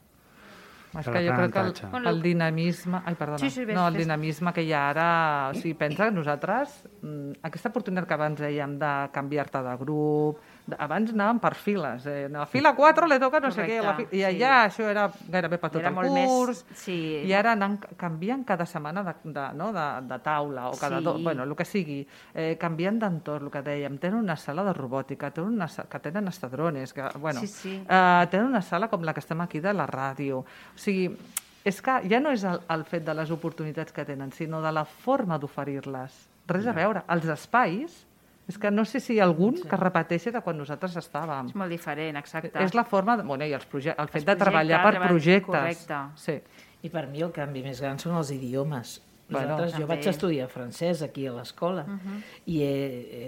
És 0.92 1.08
que 1.08 1.22
jo 1.24 1.36
crec 1.38 1.54
que 1.56 1.62
el, 1.98 2.08
el 2.12 2.22
dinamisme... 2.22 3.00
Ai, 3.06 3.16
perdona. 3.16 3.40
Sí, 3.40 3.50
sí, 3.50 3.64
ves, 3.64 3.76
no, 3.78 3.86
el 3.88 3.96
ves. 3.96 4.04
dinamisme 4.04 4.52
que 4.52 4.66
hi 4.68 4.74
ha 4.76 4.82
ara... 4.90 5.08
O 5.52 5.56
sigui, 5.56 5.74
pensa 5.80 6.10
que 6.10 6.16
nosaltres, 6.18 6.82
mm, 7.00 7.40
aquesta 7.48 7.72
oportunitat 7.72 8.10
que 8.10 8.18
abans 8.18 8.42
dèiem 8.44 8.76
de 8.82 8.92
canviar-te 9.16 9.64
de 9.64 9.76
grup... 9.80 10.42
Abans 10.78 11.10
anàvem 11.12 11.40
per 11.42 11.54
files. 11.56 12.06
Eh? 12.06 12.30
A 12.32 12.46
la 12.62 12.74
4 12.76 13.08
le 13.08 13.18
toca 13.20 13.40
no 13.42 13.50
sé 13.52 13.66
què. 13.66 13.80
La 13.82 13.96
fi... 13.96 14.04
Correcte, 14.06 14.16
I 14.16 14.20
sí. 14.20 14.26
allà 14.30 14.52
això 14.68 14.86
era 14.88 15.08
gairebé 15.30 15.58
per 15.58 15.70
tot 15.72 15.82
Era 15.82 15.90
el 15.90 15.96
curs. 15.96 16.62
més- 16.70 16.78
sí. 16.78 16.98
I 17.26 17.34
ara 17.34 17.52
anant 17.58 17.80
canviant 17.98 18.46
cada 18.46 18.66
setmana 18.66 19.04
de, 19.04 19.14
de, 19.24 19.48
no? 19.58 19.72
de, 19.74 19.88
de 20.08 20.20
taula 20.20 20.70
o 20.70 20.78
cada... 20.78 21.00
Sí. 21.00 21.04
Do, 21.04 21.18
bueno, 21.20 21.44
el 21.44 21.56
que 21.56 21.66
sigui. 21.66 22.08
Eh, 22.34 22.58
canviant 22.62 23.00
d'entorn, 23.02 23.46
el 23.50 23.52
que 23.52 23.62
dèiem. 23.66 23.98
Tenen 23.98 24.20
una 24.20 24.36
sala 24.38 24.64
de 24.64 24.74
robòtica, 24.74 25.32
tenen 25.32 25.54
una, 25.58 25.68
sa- 25.68 25.88
que 25.90 26.00
tenen 26.00 26.28
estadrones, 26.28 26.94
que, 26.94 27.04
bueno, 27.18 27.40
Sí, 27.42 27.48
sí. 27.48 27.76
Eh, 27.88 28.28
tenen 28.30 28.48
una 28.48 28.62
sala 28.62 28.88
com 28.88 29.02
la 29.04 29.14
que 29.14 29.20
estem 29.20 29.42
aquí 29.42 29.60
de 29.60 29.74
la 29.74 29.88
ràdio. 29.88 30.40
O 30.46 30.78
sigui, 30.78 31.10
és 31.66 31.82
que 31.82 32.00
ja 32.10 32.20
no 32.20 32.32
és 32.32 32.44
el, 32.44 32.62
el 32.70 32.86
fet 32.86 33.04
de 33.06 33.14
les 33.14 33.30
oportunitats 33.34 33.92
que 33.94 34.06
tenen, 34.06 34.32
sinó 34.32 34.62
de 34.62 34.72
la 34.72 34.86
forma 34.86 35.38
d'oferir-les. 35.38 36.16
Res 36.48 36.66
a 36.68 36.74
veure. 36.74 37.04
Els 37.08 37.26
espais, 37.30 38.00
és 38.52 38.58
que 38.62 38.72
no 38.72 38.84
sé 38.86 39.00
si 39.04 39.16
hi 39.16 39.20
ha 39.22 39.26
algun 39.30 39.56
que 39.64 39.78
repeteixi 39.80 40.32
de 40.36 40.42
quan 40.46 40.58
nosaltres 40.60 40.96
estàvem. 41.02 41.50
És 41.54 41.56
molt 41.56 41.72
diferent, 41.72 42.18
exacte. 42.20 42.52
És 42.62 42.76
la 42.78 42.84
forma, 42.86 43.16
de, 43.18 43.24
bueno, 43.24 43.48
i 43.48 43.54
els 43.58 43.66
proje 43.72 43.96
el 43.98 44.08
fet 44.12 44.22
Els 44.22 44.28
de 44.30 44.36
treballar 44.44 44.84
per 44.84 44.94
treball- 44.98 45.16
projectes. 45.16 45.48
correcte. 45.56 46.02
Sí. 46.16 46.38
I 46.84 46.90
per 46.90 47.08
mi 47.08 47.22
el 47.22 47.32
canvi 47.32 47.62
més 47.64 47.80
gran 47.82 47.98
són 48.02 48.16
els 48.18 48.32
idiomes. 48.36 49.00
Bueno, 49.32 49.54
Nosaltres, 49.56 49.72
jo 49.78 49.86
també. 49.86 49.96
vaig 49.96 50.08
estudiar 50.12 50.48
francès 50.52 51.02
aquí 51.06 51.26
a 51.26 51.32
l'escola 51.32 51.86
i 52.52 52.58
he, 52.66 52.72
he, 52.76 53.28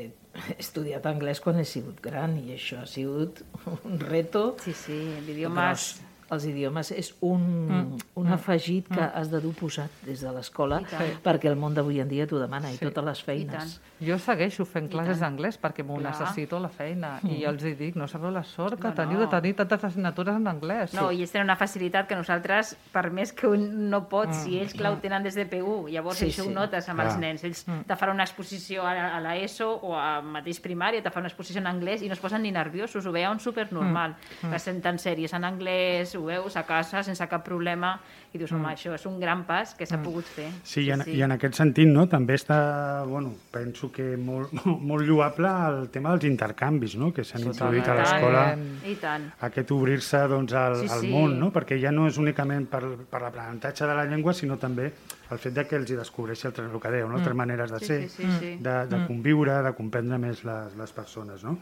he 0.50 0.56
estudiat 0.60 1.06
anglès 1.08 1.40
quan 1.40 1.56
he 1.62 1.64
sigut 1.64 2.02
gran 2.04 2.34
i 2.42 2.52
això 2.58 2.82
ha 2.82 2.86
sigut 2.86 3.40
un 3.86 4.00
reto 4.02 4.58
Sí, 4.60 4.74
sí, 4.74 4.98
l'idiomes... 5.26 5.94
gros. 5.96 6.03
Els 6.34 6.46
idiomes 6.50 6.92
és 6.92 7.14
un, 7.22 7.44
mm. 7.70 7.98
un 8.20 8.32
afegit 8.34 8.88
que 8.90 9.02
has 9.04 9.30
de 9.32 9.40
dur 9.44 9.54
posat 9.60 9.90
des 10.08 10.22
de 10.24 10.32
l'escola 10.34 10.82
I 10.82 11.12
perquè 11.24 11.50
el 11.52 11.56
món 11.60 11.74
d'avui 11.76 12.00
en 12.02 12.10
dia 12.10 12.26
t'ho 12.28 12.40
demana 12.42 12.72
i 12.72 12.78
Sí. 12.78 12.86
totes 12.86 13.04
les 13.06 13.20
I 13.20 13.24
feines. 13.24 13.76
Jo 14.04 14.18
segueixo 14.20 14.66
fent 14.66 14.90
classes 14.92 15.20
d'anglès 15.22 15.60
perquè 15.62 15.84
m'ho 15.86 16.00
necessito 16.02 16.58
a 16.58 16.60
la 16.66 16.70
feina 16.70 17.20
i 17.24 17.44
jo 17.44 17.50
els 17.54 17.64
hi 17.64 17.76
dic, 17.80 17.96
no 17.96 18.08
sabeu 18.08 18.32
la 18.32 18.44
sort 18.44 18.80
que 18.80 18.88
No, 18.90 18.94
teniu 18.94 19.20
no. 19.20 19.26
de 19.26 19.28
tenir 19.32 19.54
tantes 19.56 19.84
assignatures 19.84 20.36
en 20.36 20.48
anglès. 20.48 20.94
No, 20.94 21.12
i 21.12 21.22
ells 21.22 21.32
tenen 21.32 21.46
una 21.48 21.56
facilitat 21.56 22.08
que 22.08 22.16
nosaltres, 22.16 22.76
per 22.92 23.12
més 23.12 23.32
que 23.34 23.48
un 23.48 23.90
no 23.90 24.04
pot, 24.10 24.34
si 24.34 24.58
ells, 24.60 24.74
clar, 24.74 24.92
ho 24.94 24.98
tenen 25.04 25.24
des 25.24 25.36
de 25.36 25.46
PU, 25.46 25.88
llavors 25.90 26.18
Sí, 26.18 26.26
això 26.32 26.44
sí. 26.44 26.50
ho 26.50 26.52
notes 26.54 26.90
amb 26.90 27.00
Clar. 27.00 27.08
els 27.12 27.20
nens. 27.20 27.44
Ells 27.44 27.66
te 27.88 27.96
faran 27.96 28.16
una 28.16 28.24
exposició 28.24 28.84
a, 28.84 29.18
a 29.18 29.20
l'ESO 29.22 29.70
o 29.84 29.96
a 29.96 30.22
mateix 30.22 30.60
primària, 30.60 31.02
te 31.04 31.10
fan 31.12 31.22
una 31.24 31.30
exposició 31.32 31.60
en 31.62 31.68
anglès 31.68 32.02
i 32.02 32.08
no 32.08 32.14
es 32.14 32.20
posen 32.20 32.42
ni 32.42 32.52
nerviosos, 32.52 33.06
ho 33.06 33.12
veuen 33.12 33.40
supernormal. 33.40 34.16
Que 34.42 34.60
senten 34.60 34.98
sèries 35.00 35.34
en 35.34 35.44
anglès, 35.44 36.16
ho 36.24 36.30
veus 36.32 36.56
a 36.56 36.64
casa 36.64 37.02
sense 37.04 37.26
cap 37.28 37.44
problema 37.44 37.98
i 38.34 38.40
dius, 38.40 38.52
home, 38.56 38.70
això 38.72 38.94
és 38.96 39.04
un 39.06 39.20
gran 39.22 39.44
pas 39.46 39.74
que 39.78 39.86
s'ha 39.86 40.00
pogut 40.02 40.26
fer. 40.26 40.48
Sí, 40.66 40.86
i 40.88 40.92
en, 40.96 41.04
i 41.12 41.20
en 41.22 41.36
aquest 41.36 41.60
sentit 41.60 41.90
no, 41.92 42.08
també 42.10 42.38
està, 42.40 43.04
bueno, 43.06 43.34
penso 43.52 43.92
que 43.94 44.14
molt, 44.18 44.54
molt 44.90 45.04
lloable 45.06 45.52
el 45.68 45.90
tema 45.94 46.16
dels 46.16 46.26
intercanvis 46.32 46.96
no, 46.98 47.12
que 47.14 47.26
s'han 47.28 47.44
introduït 47.52 47.88
a 47.92 47.98
l'escola. 48.00 48.44
I 48.88 48.96
tant. 49.02 49.28
aquest 49.50 49.72
obrir-se 49.76 50.24
doncs, 50.32 50.56
al, 50.58 50.80
Sí, 50.84 50.88
al 50.90 51.04
sí. 51.04 51.12
món, 51.14 51.36
no? 51.40 51.52
perquè 51.54 51.78
ja 51.82 51.92
no 51.94 52.08
és 52.10 52.18
únicament 52.18 52.66
per, 52.72 52.82
per 53.12 53.22
l'aprenentatge 53.22 53.86
de 53.86 53.94
la 54.00 54.08
llengua, 54.10 54.34
sinó 54.34 54.58
també 54.58 54.88
el 55.34 55.40
fet 55.42 55.54
de 55.60 55.68
que 55.68 55.76
els 55.82 55.92
hi 55.92 56.00
descobreixi 56.00 56.48
altres, 56.50 56.72
el 56.72 56.80
que 56.82 56.92
dèieu, 56.96 57.10
no? 57.12 57.20
altres 57.20 57.36
maneres 57.38 57.72
de 57.76 57.80
Sí, 57.84 57.86
ser, 57.92 58.00
sí, 58.10 58.24
sí, 58.24 58.38
sí. 58.40 58.52
de, 58.64 58.78
de 58.88 59.04
conviure, 59.10 59.60
de 59.66 59.74
comprendre 59.78 60.18
més 60.22 60.42
les, 60.48 60.74
les 60.80 60.92
persones. 60.96 61.44
No? 61.44 61.58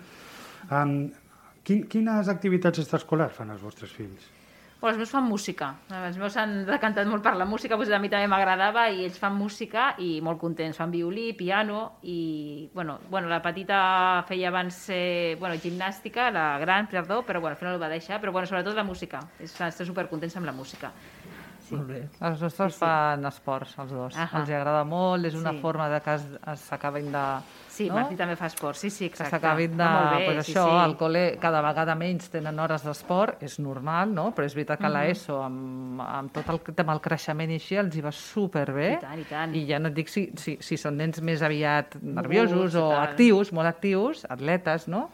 Um, 0.70 1.10
quin, 1.66 1.84
quines 1.90 2.30
activitats 2.32 2.80
extraescolars 2.84 3.34
fan 3.38 3.50
els 3.56 3.64
vostres 3.64 3.92
fills? 3.96 4.28
Bueno, 4.82 4.96
els 4.96 4.98
meus 4.98 5.12
fan 5.14 5.28
música. 5.30 5.68
Els 5.94 6.16
meus 6.18 6.36
han 6.42 6.64
decantat 6.66 7.06
molt 7.06 7.22
per 7.22 7.36
la 7.38 7.46
música, 7.46 7.78
doncs 7.78 7.92
a 7.94 8.00
mi 8.02 8.10
també 8.10 8.26
m'agradava 8.32 8.88
i 8.90 9.04
ells 9.06 9.20
fan 9.22 9.36
música 9.38 9.92
i 10.02 10.16
molt 10.26 10.40
contents. 10.42 10.80
Fan 10.82 10.90
violí, 10.90 11.28
piano 11.38 12.00
i... 12.02 12.68
Bueno, 12.74 12.98
bueno 13.12 13.30
la 13.30 13.42
petita 13.46 14.24
feia 14.28 14.50
abans 14.50 14.88
eh, 14.90 15.36
bueno, 15.40 15.54
gimnàstica, 15.62 16.32
la 16.34 16.58
gran, 16.58 16.88
perdó, 16.90 17.22
però 17.22 17.40
bueno, 17.40 17.54
al 17.54 17.60
final 17.62 17.76
ho 17.78 17.84
va 17.84 17.92
deixar. 17.94 18.18
Però 18.24 18.34
bueno, 18.34 18.50
sobretot 18.50 18.74
la 18.76 18.84
música. 18.88 19.22
Estan 19.40 19.72
supercontents 19.86 20.36
amb 20.42 20.50
la 20.50 20.56
música. 20.58 20.90
Sí. 21.62 21.76
Molt 21.78 21.88
bé. 21.88 22.02
Els 22.20 22.42
nostres 22.42 22.74
sí, 22.74 22.80
sí. 22.80 22.82
fan 22.82 23.26
esports, 23.30 23.78
els 23.80 23.92
dos. 23.94 24.18
Ahà. 24.18 24.42
Els 24.42 24.50
hi 24.50 24.56
agrada 24.58 24.82
molt, 24.84 25.30
és 25.30 25.38
una 25.38 25.54
Sí. 25.54 25.62
forma 25.62 25.88
de 25.94 26.02
que 26.02 26.18
s'acabin 26.58 27.12
de... 27.14 27.22
Sí, 27.72 27.88
no? 27.88 27.96
Martí 27.96 28.18
també 28.20 28.36
fa 28.36 28.50
esport. 28.52 28.78
Sí, 28.78 28.90
sí, 28.92 29.08
que 29.08 29.16
exacte. 29.16 29.38
s'acabin 29.38 29.78
de... 29.78 29.86
Molt 29.86 30.12
bé, 30.18 30.26
pues 30.28 30.46
sí, 30.46 30.52
això, 30.52 30.66
sí. 30.68 30.78
al 30.84 30.96
col·le 31.00 31.24
cada 31.42 31.62
vegada 31.64 31.96
menys 31.96 32.28
tenen 32.34 32.60
hores 32.60 32.84
d'esport, 32.84 33.42
és 33.48 33.58
normal, 33.64 34.12
no? 34.12 34.28
Però 34.36 34.48
és 34.48 34.56
veritat 34.58 34.82
que 34.82 34.90
a 34.90 34.92
l'ESO, 34.92 35.38
amb, 35.46 36.02
amb 36.04 36.34
tot 36.36 36.52
el 36.52 36.60
tema 36.74 36.92
del 36.92 37.02
creixement 37.06 37.54
i 37.54 37.60
així, 37.62 37.78
els 37.80 37.96
hi 37.96 38.04
va 38.04 38.12
superbé. 38.16 38.90
I 38.98 39.02
tant, 39.06 39.24
i 39.24 39.28
tant. 39.30 39.56
I 39.56 39.64
ja 39.70 39.80
no 39.80 39.92
et 39.92 39.98
dic 39.98 40.12
si, 40.12 40.26
si, 40.42 40.58
si 40.60 40.80
són 40.80 41.00
nens 41.00 41.22
més 41.26 41.44
aviat 41.48 41.96
nerviosos 42.02 42.76
i 42.76 42.82
o 42.82 42.88
tal. 42.90 43.00
actius, 43.06 43.54
molt 43.56 43.72
actius, 43.72 44.26
atletes, 44.30 44.90
no? 44.92 45.06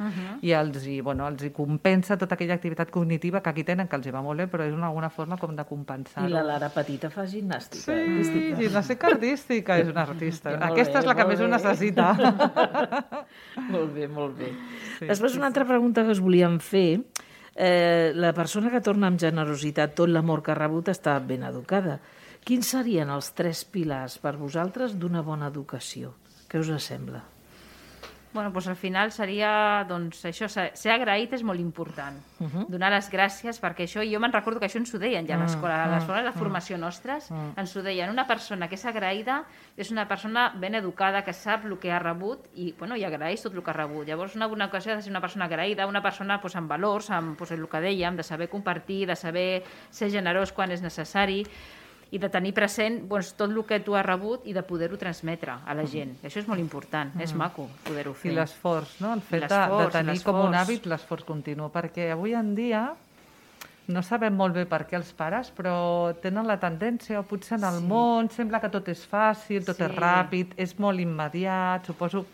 I 0.41 0.55
els 0.57 0.81
hi, 0.89 0.99
bueno, 1.05 1.27
els 1.29 1.45
hi 1.45 1.53
compensa 1.55 2.17
tota 2.17 2.35
aquella 2.35 2.57
activitat 2.57 2.91
cognitiva 2.93 3.43
que 3.45 3.53
aquí 3.53 3.67
tenen, 3.67 3.87
que 3.87 3.99
els 3.99 4.09
hi 4.09 4.15
va 4.15 4.25
molt 4.25 4.41
bé, 4.41 4.49
però 4.51 4.65
és 4.67 4.73
una 4.73 4.89
alguna 4.89 5.09
forma 5.13 5.37
com 5.37 5.53
de 5.55 5.65
compensar-ho. 5.67 6.27
I 6.27 6.33
la 6.33 6.43
Lara 6.45 6.71
Petita 6.73 7.11
fa 7.13 7.27
gimnàstica. 7.29 7.85
Sí, 7.85 7.93
artística. 7.93 8.59
gimnàstica 8.61 9.11
artística 9.13 9.77
és 9.83 9.91
una 9.93 10.07
artista. 10.07 10.55
Aquesta 10.71 10.97
bé, 10.97 11.03
és 11.03 11.09
la 11.09 11.15
que 11.17 11.25
molt 11.25 11.33
més 11.33 11.43
ho 11.43 11.47
bé. 11.47 11.53
necessita. 11.55 12.07
Molt 13.73 13.93
bé, 13.95 14.07
molt 14.07 14.37
bé. 14.37 14.51
Sí, 14.97 15.07
Després, 15.09 15.37
una 15.39 15.47
altra 15.49 15.65
pregunta 15.67 16.03
que 16.05 16.13
us 16.15 16.21
volíem 16.23 16.59
fer. 16.63 16.99
Eh, 17.57 18.13
la 18.13 18.33
persona 18.37 18.69
que 18.69 18.83
torna 18.85 19.09
amb 19.09 19.19
generositat 19.21 19.95
tot 19.97 20.11
l'amor 20.11 20.43
que 20.45 20.53
ha 20.53 20.57
rebut 20.59 20.91
està 20.93 21.17
ben 21.19 21.45
educada. 21.47 21.97
Quins 22.45 22.69
serien 22.75 23.09
els 23.11 23.31
tres 23.35 23.63
pilars 23.65 24.19
per 24.21 24.37
vosaltres 24.37 24.93
d'una 24.99 25.25
bona 25.25 25.49
educació? 25.49 26.13
Què 26.47 26.61
us 26.61 26.69
sembla? 26.85 27.23
Bueno, 28.33 28.51
doncs 28.51 28.67
al 28.67 28.75
final 28.75 29.11
seria, 29.15 29.85
doncs, 29.87 30.19
això, 30.27 30.49
ser 30.51 30.91
agraït 30.91 31.31
és 31.33 31.43
molt 31.47 31.59
important. 31.59 32.17
Uh 32.39 32.47
-huh. 32.47 32.65
Donar 32.67 32.91
les 32.91 33.09
gràcies, 33.11 33.59
perquè 33.61 33.87
això, 33.87 34.03
jo 34.03 34.19
me'n 34.19 34.33
recordo 34.33 34.59
que 34.59 34.67
això 34.67 34.77
ens 34.77 34.93
ho 34.93 34.99
deien 34.99 35.25
ja 35.25 35.35
a 35.35 35.39
l'escola, 35.39 35.83
a 35.83 35.87
les 35.87 36.03
escoles 36.03 36.25
de 36.25 36.39
formació 36.39 36.77
nostres, 36.77 37.31
ens 37.55 37.75
ho 37.75 37.81
deien, 37.81 38.09
una 38.09 38.27
persona 38.27 38.67
que 38.67 38.75
és 38.75 38.85
agraïda 38.85 39.45
és 39.77 39.91
una 39.91 40.07
persona 40.07 40.53
ben 40.55 40.75
educada, 40.75 41.23
que 41.23 41.33
sap 41.33 41.65
el 41.65 41.79
que 41.79 41.91
ha 41.91 41.99
rebut 41.99 42.47
i, 42.53 42.73
bueno, 42.77 42.95
i 42.95 43.03
agraeix 43.03 43.41
tot 43.41 43.53
el 43.53 43.63
que 43.63 43.71
ha 43.71 43.73
rebut. 43.73 44.07
Llavors, 44.07 44.35
una 44.35 44.47
bona 44.47 44.65
ocasió 44.65 44.91
ha 44.91 44.95
de 44.95 45.01
ser 45.01 45.11
una 45.11 45.21
persona 45.21 45.45
agraïda, 45.45 45.87
una 45.87 46.01
persona 46.01 46.37
doncs, 46.37 46.55
amb 46.55 46.69
valors, 46.69 47.09
amb 47.09 47.37
doncs, 47.37 47.51
el 47.51 47.67
que 47.67 47.81
dèiem, 47.81 48.15
de 48.15 48.23
saber 48.23 48.49
compartir, 48.49 49.07
de 49.07 49.15
saber 49.15 49.63
ser 49.89 50.09
generós 50.09 50.51
quan 50.51 50.71
és 50.71 50.81
necessari, 50.81 51.45
i 52.11 52.19
de 52.19 52.29
tenir 52.31 52.53
present 52.55 53.01
doncs, 53.09 53.33
tot 53.35 53.49
el 53.51 53.63
que 53.67 53.79
tu 53.83 53.95
has 53.95 54.05
rebut 54.05 54.45
i 54.47 54.53
de 54.55 54.61
poder-ho 54.63 54.97
transmetre 54.97 55.57
a 55.65 55.73
la 55.75 55.83
gent. 55.85 56.15
Això 56.23 56.39
és 56.39 56.47
molt 56.47 56.59
important, 56.59 57.11
és 57.19 57.33
maco 57.35 57.67
poder-ho 57.83 58.11
I 58.11 58.21
fer. 58.21 58.33
l'esforç, 58.37 58.99
no? 59.01 59.13
El 59.13 59.21
fet 59.21 59.47
de, 59.49 59.59
de 59.77 59.89
tenir 59.91 60.21
com 60.23 60.39
un 60.45 60.55
hàbit 60.55 60.85
l'esforç 60.87 61.25
continu, 61.27 61.67
perquè 61.73 62.11
avui 62.13 62.33
en 62.33 62.55
dia 62.55 62.85
no 63.87 64.01
sabem 64.03 64.35
molt 64.35 64.53
bé 64.53 64.65
per 64.67 64.81
què 64.87 64.97
els 64.99 65.13
pares, 65.15 65.47
però 65.55 66.13
tenen 66.19 66.47
la 66.47 66.57
tendència, 66.59 67.21
o 67.21 67.23
potser 67.23 67.55
en 67.57 67.63
el 67.69 67.77
món, 67.87 68.27
sembla 68.29 68.59
que 68.59 68.67
tot 68.69 68.87
és 68.91 69.05
fàcil, 69.07 69.63
tot 69.63 69.77
Sí. 69.77 69.83
és 69.83 69.93
ràpid, 69.95 70.51
és 70.57 70.77
molt 70.79 70.99
immediat, 70.99 71.85
suposo... 71.87 72.25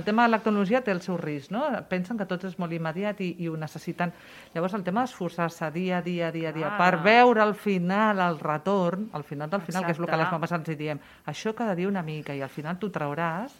El 0.00 0.04
tema 0.04 0.22
de 0.24 0.30
la 0.32 0.38
tecnologia 0.40 0.80
té 0.80 0.94
el 0.94 1.02
seu 1.04 1.18
risc, 1.20 1.50
no? 1.52 1.60
Pensen 1.90 2.16
que 2.16 2.24
tot 2.24 2.46
és 2.48 2.54
molt 2.58 2.72
immediat 2.72 3.18
i, 3.20 3.34
i 3.44 3.48
ho 3.50 3.56
necessiten. 3.60 4.14
Llavors, 4.54 4.72
el 4.78 4.84
tema 4.86 5.02
d'esforçar-se 5.04 5.68
dia 5.74 5.98
a 5.98 6.02
dia, 6.06 6.30
dia 6.32 6.48
a 6.48 6.52
dia, 6.56 6.70
Ah. 6.70 6.78
per 6.78 7.02
veure 7.04 7.42
al 7.44 7.52
final 7.54 8.18
el 8.24 8.38
retorn, 8.40 9.10
al 9.12 9.24
final 9.28 9.50
del 9.52 9.60
final, 9.60 9.84
que 9.84 9.92
és 9.92 9.98
el 9.98 10.06
que 10.06 10.12
Exacte. 10.16 10.24
les 10.24 10.32
mames 10.32 10.52
ens 10.56 10.68
hi 10.72 10.76
diem, 10.80 11.00
això 11.26 11.52
cada 11.54 11.74
dia 11.76 11.88
una 11.88 12.02
mica 12.02 12.34
i 12.34 12.40
al 12.40 12.48
final 12.48 12.78
tu 12.78 12.88
trauràs 12.90 13.52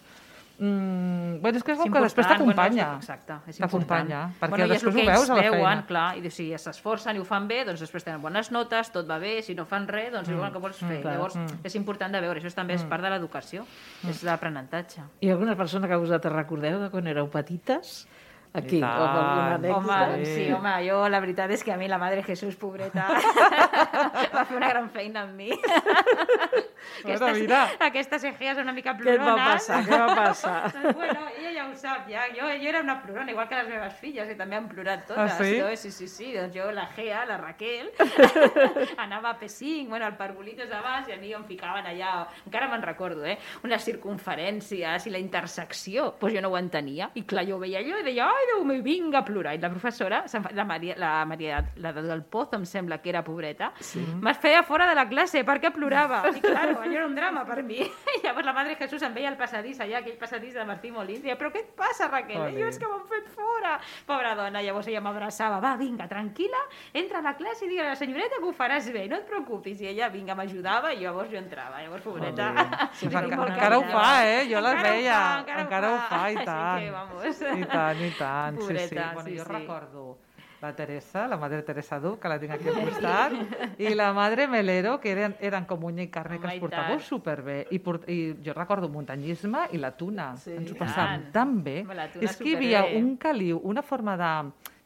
Mm, 0.61 1.41
bueno, 1.41 1.57
és 1.57 1.65
que 1.65 1.73
és, 1.73 1.79
És 1.79 1.87
el 1.87 1.93
que 1.93 2.01
després 2.05 2.27
t'acompanya. 2.29 2.85
Bueno, 2.85 2.97
exacte, 3.01 3.37
és 3.49 3.57
T'acompanya, 3.63 4.19
perquè 4.43 4.51
bueno, 4.51 4.67
i 4.67 4.77
és 4.77 4.83
després 4.83 4.95
ho 4.95 5.07
veus 5.09 5.31
a 5.31 5.35
la 5.39 5.41
veuen, 5.47 5.63
feina. 5.63 5.87
clar, 5.89 6.19
i 6.21 6.31
si 6.31 6.51
s'esforcen 6.53 7.17
i 7.17 7.19
ho 7.19 7.25
fan 7.25 7.49
bé, 7.49 7.63
doncs 7.65 7.81
després 7.81 8.05
tenen 8.05 8.21
bones 8.21 8.51
notes, 8.53 8.91
tot 8.93 9.09
va 9.09 9.17
bé, 9.19 9.39
si 9.41 9.55
no 9.57 9.65
fan 9.65 9.89
res, 9.89 10.13
doncs 10.13 10.29
igual 10.29 10.53
que 10.53 10.59
vols 10.61 10.77
fer. 10.77 11.01
clar. 11.01 11.15
Llavors, 11.17 11.39
és 11.65 11.75
important 11.81 12.13
de 12.13 12.21
veure, 12.21 12.43
això 12.43 12.53
també 12.55 12.75
és 12.77 12.85
part 12.85 13.03
de 13.03 13.09
l'educació, 13.09 13.65
és 14.07 14.23
l'aprenentatge. 14.23 15.01
Ha 15.01 15.33
alguna 15.33 15.57
persona 15.57 15.89
que 15.89 15.97
vosaltres 15.97 16.35
recordeu 16.35 16.79
de 16.79 16.91
quan 16.91 17.07
éreu 17.07 17.31
petites? 17.31 18.07
Aquí, 18.53 18.81
anècdota? 18.83 19.77
Home, 19.77 20.25
sí, 20.27 20.49
home, 20.51 20.73
jo 20.83 20.97
la 21.09 21.21
veritat 21.23 21.53
és 21.55 21.63
que 21.63 21.71
a 21.71 21.77
mi 21.79 21.87
la 21.87 21.99
Madre 22.03 22.25
Jesús, 22.27 22.57
pobreta, 22.59 23.07
va 24.35 24.43
fer 24.45 24.57
una 24.59 24.71
gran 24.73 24.89
feina 24.91 25.23
amb 25.23 25.37
mi. 25.39 25.51
Mira, 27.05 27.33
mira. 27.33 27.61
aquestes 27.87 28.25
ejees 28.25 28.59
una 28.59 28.73
mica 28.73 28.97
Què 28.99 29.15
et 29.15 29.21
va 29.21 29.37
plorones. 29.37 29.53
passar? 29.53 29.79
Què 29.87 29.99
va 30.01 30.17
passar? 30.17 30.57
Doncs, 30.75 30.97
bueno, 30.99 31.29
ella 31.39 31.53
ja 31.55 31.67
ho 31.69 31.77
sap, 31.79 32.09
ja. 32.11 32.25
Jo, 32.35 32.49
jo 32.61 32.69
era 32.73 32.81
una 32.83 32.97
plorona, 33.03 33.31
igual 33.31 33.49
que 33.49 33.61
les 33.61 33.69
meves 33.71 33.95
filles, 34.01 34.27
que 34.29 34.35
també 34.39 34.59
han 34.59 34.67
plorat 34.69 35.07
totes. 35.07 35.37
Ah, 35.37 35.39
sí? 35.39 35.55
Jo, 35.61 35.71
sí, 35.77 35.93
sí, 35.95 36.09
sí. 36.11 36.33
Doncs 36.35 36.57
jo, 36.57 36.67
la 36.75 36.89
Gea, 36.97 37.23
la 37.29 37.39
Raquel, 37.41 37.93
anava 39.05 39.31
a 39.31 39.39
P5, 39.41 39.87
bueno, 39.89 40.07
al 40.07 40.17
Parvulitos 40.19 40.69
de 40.69 40.83
Bas, 40.83 41.09
i 41.09 41.15
a 41.15 41.21
mi 41.23 41.33
em 41.37 41.47
ficaven 41.47 41.87
allà, 41.93 42.27
encara 42.47 42.69
me'n 42.73 42.83
recordo, 42.83 43.25
eh? 43.29 43.39
Unes 43.63 43.87
circunferències 43.87 45.07
i 45.07 45.15
la 45.15 45.23
intersecció, 45.23 46.11
doncs 46.19 46.35
jo 46.35 46.43
no 46.45 46.51
ho 46.51 46.59
entenia. 46.59 47.11
I 47.15 47.23
clar, 47.29 47.47
jo 47.49 47.61
ho 47.61 47.63
veia 47.63 47.79
allò 47.85 48.01
i 48.03 48.07
deia, 48.11 48.29
ai, 48.41 48.47
Déu 48.51 48.65
meu, 48.65 48.83
vinga 48.83 49.21
a 49.21 49.25
plorar. 49.25 49.55
I 49.55 49.61
la 49.61 49.71
professora, 49.71 50.25
la 50.57 50.65
Maria, 50.65 50.95
la, 50.99 51.25
Maria, 51.25 51.61
la 51.77 51.93
del 51.93 52.23
Pozo, 52.25 52.57
em 52.57 52.65
sembla 52.67 52.99
que 53.01 53.11
era 53.13 53.23
pobreta, 53.25 53.71
sí. 53.81 54.01
me'n 54.01 54.37
feia 54.41 54.63
fora 54.67 54.89
de 54.89 54.97
la 54.97 55.07
classe 55.09 55.45
perquè 55.47 55.71
plorava. 55.75 56.23
I 56.37 56.43
clar, 56.43 56.67
allò 56.71 56.85
era 56.89 57.07
un 57.07 57.15
drama 57.15 57.45
per 57.49 57.63
mi. 57.63 57.81
I 58.17 58.21
llavors 58.25 58.49
la 58.49 58.55
Madre 58.57 58.77
Jesús 58.81 59.05
em 59.07 59.15
veia 59.15 59.31
al 59.31 59.39
passadís 59.41 59.81
allà, 59.81 60.01
aquell 60.01 60.19
passadís 60.21 60.57
de 60.57 60.65
Martí 60.69 60.91
Molins, 60.95 61.21
i 61.23 61.29
deia, 61.29 61.39
però 61.41 61.53
què 61.55 61.63
et 61.65 61.73
passa, 61.77 62.09
Raquel? 62.11 62.41
I 62.51 62.61
jo, 62.61 62.69
és 62.71 62.81
que 62.81 62.91
m'han 62.91 63.07
fet 63.11 63.31
fora. 63.37 63.77
Pobra 64.09 64.35
dona, 64.39 64.63
llavors 64.65 64.89
ella 64.91 65.03
m'abraçava, 65.05 65.61
va, 65.63 65.75
vinga, 65.81 66.09
tranquil·la, 66.11 66.63
entra 67.01 67.21
a 67.21 67.27
la 67.31 67.35
classe 67.39 67.67
i 67.67 67.71
digue 67.71 67.85
a 67.85 67.91
la 67.93 67.99
senyoreta 67.99 68.41
que 68.41 68.49
ho 68.49 68.55
faràs 68.57 68.91
bé, 68.93 69.07
no 69.11 69.21
et 69.21 69.29
preocupis. 69.29 69.81
I 69.85 69.93
ella, 69.93 70.11
vinga, 70.13 70.37
m'ajudava 70.39 70.93
i 70.95 71.01
llavors 71.05 71.31
jo 71.33 71.41
entrava. 71.41 71.83
Llavors, 71.85 72.05
pobreta... 72.07 72.51
Pues 72.91 73.03
li 73.05 73.11
tinc 73.11 73.21
enca 73.21 73.41
molt 73.41 73.55
encara 73.55 73.79
ho 73.79 73.87
fa, 73.91 74.09
eh? 74.27 74.43
Jo 74.51 74.61
les 74.65 74.77
Encara 74.77 74.91
ho 74.91 74.99
veia. 74.99 75.19
fa, 75.21 75.59
encara 75.65 75.91
ho 75.91 75.99
fa, 76.09 76.23
i 76.31 76.39
tant. 76.45 76.81
que, 76.81 76.91
vamos. 76.95 77.41
I 77.41 77.71
tant, 77.71 78.05
i 78.05 78.11
tant. 78.19 78.30
Sí, 78.55 78.57
sí. 78.57 78.67
Pobreta, 78.67 79.13
Bueno, 79.15 79.29
sí, 79.29 79.39
jo 79.39 79.45
sí. 79.45 79.53
recordo 79.53 80.19
la 80.61 80.75
Teresa, 80.77 81.27
la 81.27 81.39
madre 81.39 81.63
Teresa 81.63 81.99
Du, 81.99 82.19
que 82.21 82.29
la 82.29 82.37
tinc 82.39 82.53
aquí 82.53 82.69
al 82.69 82.81
costat, 82.85 83.33
i 83.81 83.95
la 83.97 84.11
madre 84.13 84.47
Melero, 84.47 84.99
que 85.01 85.13
eren, 85.15 85.35
eren 85.41 85.65
com 85.65 85.85
unya 85.89 86.03
i 86.05 86.11
carne, 86.13 86.37
que 86.37 86.45
Home, 86.45 86.53
ens 86.53 86.59
i 86.59 86.65
portàveu 86.67 86.99
tant. 86.99 87.07
superbé. 87.07 87.55
I, 87.71 87.79
port, 87.81 88.05
I 88.13 88.19
jo 88.45 88.53
recordo 88.53 88.91
muntanyisme 88.93 89.69
i 89.73 89.81
la 89.81 89.95
tuna. 89.97 90.35
Sí. 90.37 90.53
ens 90.59 90.71
ho 90.71 90.77
passàvem 90.77 91.23
tant. 91.31 91.33
tan 91.33 91.55
bé. 91.65 91.79
Home, 91.87 91.95
la 91.97 92.11
tuna 92.13 92.29
És 92.29 92.37
que 92.37 92.51
hi 92.51 92.57
havia 92.59 92.85
un 92.99 93.17
caliu, 93.17 93.61
una 93.65 93.81
forma 93.83 94.19
de... 94.21 94.35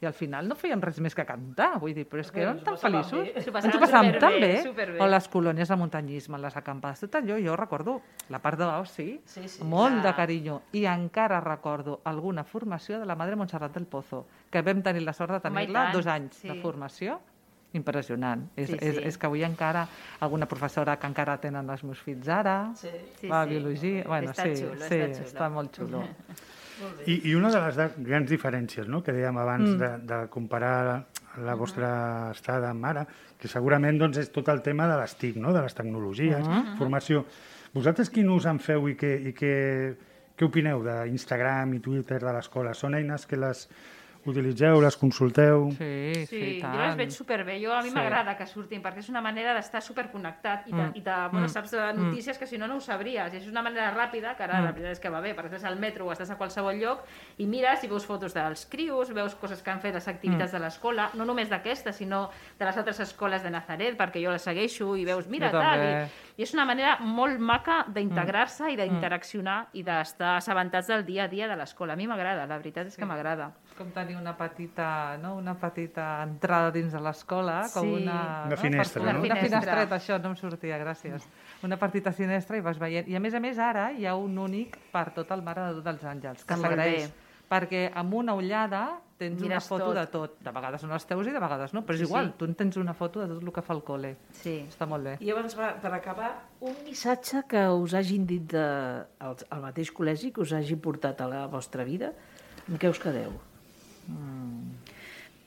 I 0.05 0.07
al 0.07 0.13
final 0.13 0.49
no 0.51 0.55
fèiem 0.59 0.83
res 0.85 0.99
més 1.01 1.15
que 1.17 1.25
cantar, 1.25 1.79
vull 1.81 1.95
dir, 1.97 2.05
però 2.11 2.21
és 2.21 2.31
que 2.31 2.43
érem 2.45 2.59
tan 2.65 2.77
feliços. 2.77 3.31
Ens 3.41 3.47
ho 3.49 3.81
passàvem 3.81 4.19
tan 4.21 4.37
bé. 4.43 4.51
superbé. 4.63 5.01
O 5.01 5.07
les 5.09 5.29
colònies 5.33 5.71
de 5.73 5.77
muntanyisme, 5.81 6.39
les 6.43 6.57
acampades, 6.61 7.01
tot 7.07 7.17
allò, 7.23 7.39
jo 7.41 7.57
recordo 7.57 7.97
la 8.29 8.39
part 8.45 8.61
de 8.61 8.69
l'oci, 8.69 9.07
Sí, 9.25 9.49
sí. 9.49 9.65
molt 9.65 9.97
de 9.97 10.03
clar. 10.03 10.17
carinyo. 10.17 10.61
I 10.73 10.85
encara 10.93 11.41
recordo 11.41 12.01
alguna 12.05 12.45
formació 12.45 13.01
de 13.01 13.07
la 13.07 13.17
Madre 13.17 13.37
Montserrat 13.37 13.73
del 13.73 13.87
Pozo, 13.87 14.27
que 14.51 14.61
vam 14.63 14.83
tenir 14.83 15.03
la 15.03 15.13
sort 15.17 15.33
de 15.33 15.41
tenir-la 15.41 15.91
dos 15.93 16.07
anys 16.07 16.37
sí. 16.37 16.49
de 16.49 16.61
formació. 16.61 17.21
Impressionant. 17.75 18.47
És, 18.57 18.71
Sí, 18.71 18.79
és, 18.81 18.97
sí. 18.97 19.05
és 19.11 19.19
que 19.19 19.27
avui 19.27 19.45
encara 19.45 19.87
alguna 20.21 20.47
professora 20.47 20.97
que 20.97 21.11
encara 21.11 21.37
tenen 21.43 21.69
els 21.71 21.85
meus 21.85 22.01
fills 22.01 22.29
ara, 22.29 22.73
Sí. 22.79 22.91
Sí, 23.21 23.29
va 23.29 23.43
a 23.43 23.45
sí. 23.45 23.51
biologia... 23.51 24.05
Bueno, 24.07 24.31
Està 24.31 24.49
sí, 24.49 24.57
xulo, 24.63 24.81
sí, 24.81 25.01
està 25.01 25.15
xulo. 25.15 25.29
està 25.29 25.51
molt 25.51 25.81
xulo. 25.81 26.05
I, 27.07 27.31
I 27.31 27.35
una 27.39 27.51
de 27.55 27.61
les 27.61 27.77
grans 28.03 28.31
diferències 28.31 28.89
no? 28.91 29.03
que 29.05 29.13
dèiem 29.15 29.37
abans 29.39 29.69
mm. 29.69 29.79
de, 29.79 29.91
de 30.11 30.19
comparar 30.33 30.73
la, 30.87 30.97
la 31.47 31.55
vostra 31.59 31.91
estada 32.33 32.71
amb 32.71 32.89
ara, 32.91 33.05
que 33.39 33.51
segurament 33.51 33.99
doncs, 34.01 34.19
és 34.25 34.33
tot 34.35 34.49
el 34.51 34.63
tema 34.63 34.89
de 34.91 34.97
les 34.99 35.15
TIC, 35.21 35.39
no? 35.43 35.53
de 35.55 35.63
les 35.63 35.75
tecnologies, 35.75 36.43
uh 36.47 36.51
-huh. 36.51 36.77
formació. 36.79 37.25
Vosaltres 37.75 38.11
quin 38.11 38.29
ús 38.31 38.47
en 38.47 38.59
feu 38.59 38.89
i 38.89 38.97
què, 38.97 39.13
i 39.29 39.33
què, 39.35 39.55
què 40.37 40.45
opineu 40.47 40.83
d'Instagram 40.83 41.75
i 41.75 41.81
Twitter 41.81 42.21
de 42.21 42.33
l'escola? 42.33 42.75
Són 42.75 42.95
eines 42.95 43.27
que 43.27 43.37
les 43.37 43.69
utilitzeu, 44.31 44.81
les 44.81 44.97
consulteu... 44.97 45.71
Sí, 45.77 46.13
sí, 46.15 46.27
Sí, 46.27 46.37
i 46.57 46.61
tant. 46.61 46.75
jo 46.75 46.81
les 46.87 46.97
veig 46.97 47.11
superbé. 47.13 47.59
Jo, 47.63 47.73
a 47.75 47.83
mi 47.83 47.89
Sí. 47.91 47.95
m'agrada 47.95 48.37
que 48.37 48.47
surtin, 48.47 48.83
perquè 48.83 48.99
és 48.99 49.09
una 49.09 49.21
manera 49.21 49.55
d'estar 49.55 49.83
superconnectat 49.83 50.69
i 50.69 50.73
de, 50.73 50.77
Mm. 50.83 50.93
i 50.95 51.01
de 51.01 51.17
bueno, 51.31 51.47
Mm. 51.47 51.49
saps 51.49 51.71
de 51.73 51.93
notícies 51.95 52.39
que 52.39 52.47
si 52.47 52.59
no 52.59 52.67
no 52.69 52.77
ho 52.77 52.81
sabries. 52.81 53.33
I 53.35 53.37
és 53.37 53.47
una 53.49 53.63
manera 53.63 53.93
ràpida, 53.95 54.35
que 54.37 54.43
ara 54.43 54.61
la 54.61 54.73
veritat 54.73 54.93
és 54.93 55.01
que 55.01 55.09
va 55.11 55.21
bé, 55.21 55.35
perquè 55.37 55.51
estàs 55.55 55.65
al 55.65 55.77
metro 55.79 56.07
o 56.07 56.13
estàs 56.13 56.31
a 56.31 56.37
qualsevol 56.37 56.75
lloc 56.81 57.05
i 57.39 57.47
mires 57.47 57.85
i 57.85 57.89
veus 57.89 58.05
fotos 58.07 58.33
dels 58.35 58.67
crios, 58.67 59.13
veus 59.13 59.35
coses 59.35 59.63
que 59.63 59.71
han 59.71 59.81
fet 59.81 59.95
les 59.95 60.09
activitats 60.09 60.53
de 60.53 60.59
l'escola, 60.59 61.11
no 61.15 61.25
només 61.25 61.49
d'aquesta, 61.51 61.93
sinó 61.93 62.31
de 62.59 62.65
les 62.65 62.77
altres 62.77 63.01
escoles 63.01 63.43
de 63.43 63.51
Nazaret, 63.51 63.97
perquè 63.99 64.23
jo 64.25 64.31
les 64.31 64.43
segueixo 64.43 64.97
i 64.97 65.05
veus, 65.05 65.27
mira, 65.29 65.51
Jo 65.51 65.59
tal, 65.61 65.79
i, 65.81 66.09
i 66.39 66.43
és 66.43 66.55
una 66.55 66.65
manera 66.65 66.99
molt 67.01 67.39
maca 67.39 67.85
d'integrar-se 67.89 68.71
i 68.73 68.77
d'interaccionar 68.77 69.69
i 69.75 69.83
d'estar 69.83 70.37
assabentats 70.37 70.87
del 70.89 71.05
dia 71.05 71.25
a 71.25 71.29
dia 71.29 71.49
de 71.49 71.57
l'escola. 71.57 71.93
A 71.93 71.97
mi 71.97 72.07
m'agrada, 72.07 72.47
la 72.47 72.57
veritat 72.59 72.87
és 72.87 72.97
que 72.97 73.05
m'agrada. 73.05 73.53
Com 73.77 73.91
tenir 73.91 74.17
una 74.17 74.37
petita, 74.37 75.17
no? 75.19 75.35
una 75.37 75.55
petita 75.59 76.23
entrada 76.23 76.71
dins 76.71 76.93
de 76.93 77.01
l'escola, 77.03 77.65
com 77.73 77.83
Sí. 77.89 78.03
una... 78.03 78.45
Una 78.47 78.57
finestra, 78.57 79.03
per- 79.03 79.13
no? 79.15 79.21
Una 79.21 79.27
Una 79.33 79.37
finestra. 79.43 79.61
finestreta, 79.61 79.97
això 79.97 80.21
no 80.23 80.29
em 80.31 80.37
sortia, 80.37 80.79
gràcies. 80.79 81.27
Una 81.67 81.77
petita 81.77 82.13
finestra 82.13 82.57
i 82.57 82.61
vas 82.61 82.79
veient. 82.79 83.09
I 83.09 83.17
a 83.17 83.21
més 83.21 83.35
a 83.35 83.41
més 83.41 83.59
ara 83.59 83.91
hi 83.93 84.07
ha 84.07 84.15
un 84.15 84.39
únic 84.39 84.79
per 84.93 85.11
tot 85.13 85.31
el 85.33 85.43
Mare 85.43 85.63
de 85.69 85.73
Déu 85.75 85.83
dels 85.83 86.05
Àngels, 86.05 86.45
que 86.45 86.57
s'agraeix. 86.57 87.13
Perquè 87.51 87.91
amb 87.95 88.15
una 88.15 88.33
ullada 88.35 89.01
tens 89.19 89.37
una 89.39 89.49
Mires 89.57 89.67
foto 89.69 89.85
tot. 89.91 89.95
de 89.99 90.07
tot. 90.11 90.39
De 90.43 90.51
vegades 90.51 90.81
són 90.81 90.91
els 90.97 91.05
teus 91.07 91.27
i 91.29 91.31
de 91.31 91.39
vegades 91.39 91.75
no, 91.75 91.83
però 91.85 91.95
és 91.95 92.01
Sí, 92.01 92.07
igual, 92.07 92.31
sí. 92.31 92.35
tu 92.39 92.45
en 92.47 92.55
tens 92.55 92.77
una 92.81 92.95
foto 92.95 93.21
de 93.21 93.27
tot 93.29 93.43
el 93.43 93.53
que 93.53 93.63
fa 93.63 93.75
el 93.75 93.83
col·le. 93.85 94.15
Sí. 94.33 94.65
Està 94.69 94.87
molt 94.89 95.05
bé. 95.05 95.17
I 95.21 95.31
abans, 95.31 95.55
per, 95.55 95.75
per 95.81 95.93
acabar, 95.93 96.31
un 96.61 96.75
missatge 96.85 97.45
que 97.47 97.69
us 97.69 97.95
hagin 97.95 98.25
dit 98.27 98.47
de, 98.51 98.65
al, 99.21 99.37
al 99.51 99.61
mateix 99.61 99.93
col·legi, 99.93 100.33
que 100.33 100.41
us 100.41 100.53
hagi 100.57 100.75
portat 100.77 101.21
a 101.21 101.29
la 101.29 101.47
vostra 101.47 101.85
vida, 101.85 102.13
amb 102.67 102.79
què 102.81 102.89
us 102.91 102.99
quedeu? 102.99 103.37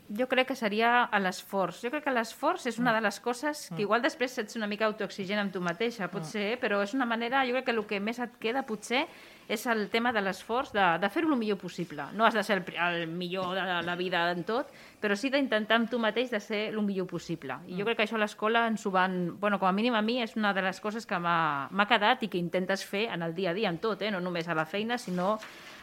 Jo 0.10 0.24
crec 0.32 0.48
que 0.48 0.56
seria 0.56 1.04
a 1.04 1.20
l'esforç. 1.20 1.82
Jo 1.84 1.90
crec 1.92 2.06
que 2.06 2.12
l'esforç 2.16 2.66
és 2.70 2.78
Mm. 2.78 2.82
una 2.82 2.94
de 2.96 3.02
les 3.02 3.20
coses 3.20 3.70
que 3.76 3.82
igual 3.82 4.02
després 4.02 4.38
ets 4.38 4.56
una 4.56 4.66
mica 4.66 4.86
autoexigent 4.86 5.38
amb 5.38 5.52
tu 5.52 5.60
mateixa, 5.60 6.08
Mm. 6.08 6.10
potser, 6.10 6.60
però 6.62 6.82
és 6.82 6.94
una 6.94 7.06
manera, 7.06 7.44
jo 7.46 7.52
crec 7.52 7.66
que 7.66 7.72
el 7.72 7.86
que 7.86 8.00
més 8.00 8.18
et 8.20 8.38
queda 8.40 8.64
potser 8.64 9.06
és 9.50 9.66
el 9.68 9.90
tema 9.90 10.14
de 10.14 10.22
l'esforç, 10.22 10.72
de, 10.72 10.98
de 11.00 11.10
fer-ho 11.10 11.28
el 11.34 11.38
millor 11.38 11.58
possible. 11.58 12.06
No 12.14 12.24
has 12.26 12.34
de 12.34 12.42
ser 12.44 12.58
el, 12.64 12.76
el 13.02 13.08
millor 13.08 13.54
de 13.54 13.62
la, 13.62 13.82
la 13.82 13.96
vida 13.98 14.32
en 14.32 14.46
tot, 14.46 14.68
però 15.02 15.14
sí 15.14 15.30
d'intentar 15.30 15.76
amb 15.76 15.90
tu 15.90 16.00
mateix 16.00 16.32
de 16.32 16.40
ser 16.40 16.70
el 16.74 16.82
millor 16.84 17.06
possible. 17.08 17.58
I 17.68 17.74
Mm. 17.74 17.78
jo 17.80 17.84
crec 17.86 17.98
que 17.98 18.04
això 18.06 18.16
a 18.16 18.20
l'escola 18.20 18.66
ens 18.66 18.86
ho 18.86 18.92
van... 18.92 19.38
Bueno, 19.42 19.60
com 19.60 19.68
a 19.68 19.74
mínim 19.74 19.94
a 19.94 20.02
mi 20.02 20.22
és 20.22 20.38
una 20.38 20.54
de 20.54 20.62
les 20.62 20.80
coses 20.80 21.06
que 21.06 21.20
m'ha 21.20 21.86
quedat 21.88 22.24
i 22.24 22.30
que 22.30 22.38
intentes 22.38 22.86
fer 22.86 23.10
en 23.12 23.24
el 23.24 23.36
dia 23.36 23.50
a 23.50 23.54
dia, 23.54 23.68
en 23.68 23.78
tot, 23.78 24.02
eh? 24.02 24.10
no 24.10 24.22
només 24.22 24.48
a 24.48 24.56
la 24.56 24.66
feina, 24.66 24.98
sinó 24.98 25.38